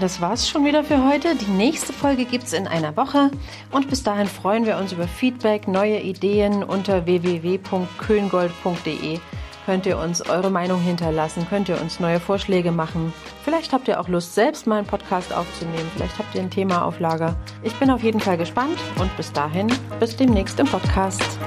Das 0.00 0.20
war's 0.22 0.48
schon 0.48 0.64
wieder 0.64 0.82
für 0.82 1.06
heute. 1.06 1.36
Die 1.36 1.50
nächste 1.50 1.92
Folge 1.92 2.24
gibt's 2.24 2.54
in 2.54 2.66
einer 2.66 2.96
Woche. 2.96 3.30
Und 3.70 3.90
bis 3.90 4.02
dahin 4.02 4.28
freuen 4.28 4.64
wir 4.64 4.78
uns 4.78 4.92
über 4.92 5.06
Feedback, 5.06 5.68
neue 5.68 6.00
Ideen 6.00 6.64
unter 6.64 7.04
www.köngold.de 7.04 9.20
könnt 9.66 9.86
ihr 9.86 9.98
uns 9.98 10.22
eure 10.28 10.50
Meinung 10.50 10.80
hinterlassen, 10.80 11.46
könnt 11.48 11.68
ihr 11.68 11.80
uns 11.80 12.00
neue 12.00 12.20
Vorschläge 12.20 12.72
machen. 12.72 13.12
Vielleicht 13.44 13.72
habt 13.72 13.88
ihr 13.88 14.00
auch 14.00 14.08
Lust, 14.08 14.34
selbst 14.34 14.66
mal 14.66 14.78
einen 14.78 14.86
Podcast 14.86 15.32
aufzunehmen. 15.32 15.90
Vielleicht 15.94 16.18
habt 16.18 16.34
ihr 16.34 16.40
ein 16.40 16.50
Thema 16.50 16.84
auf 16.84 17.00
Lager. 17.00 17.36
Ich 17.62 17.74
bin 17.74 17.90
auf 17.90 18.02
jeden 18.02 18.20
Fall 18.20 18.38
gespannt 18.38 18.78
und 18.98 19.14
bis 19.16 19.32
dahin, 19.32 19.68
bis 20.00 20.16
demnächst 20.16 20.58
im 20.60 20.66
Podcast. 20.66 21.38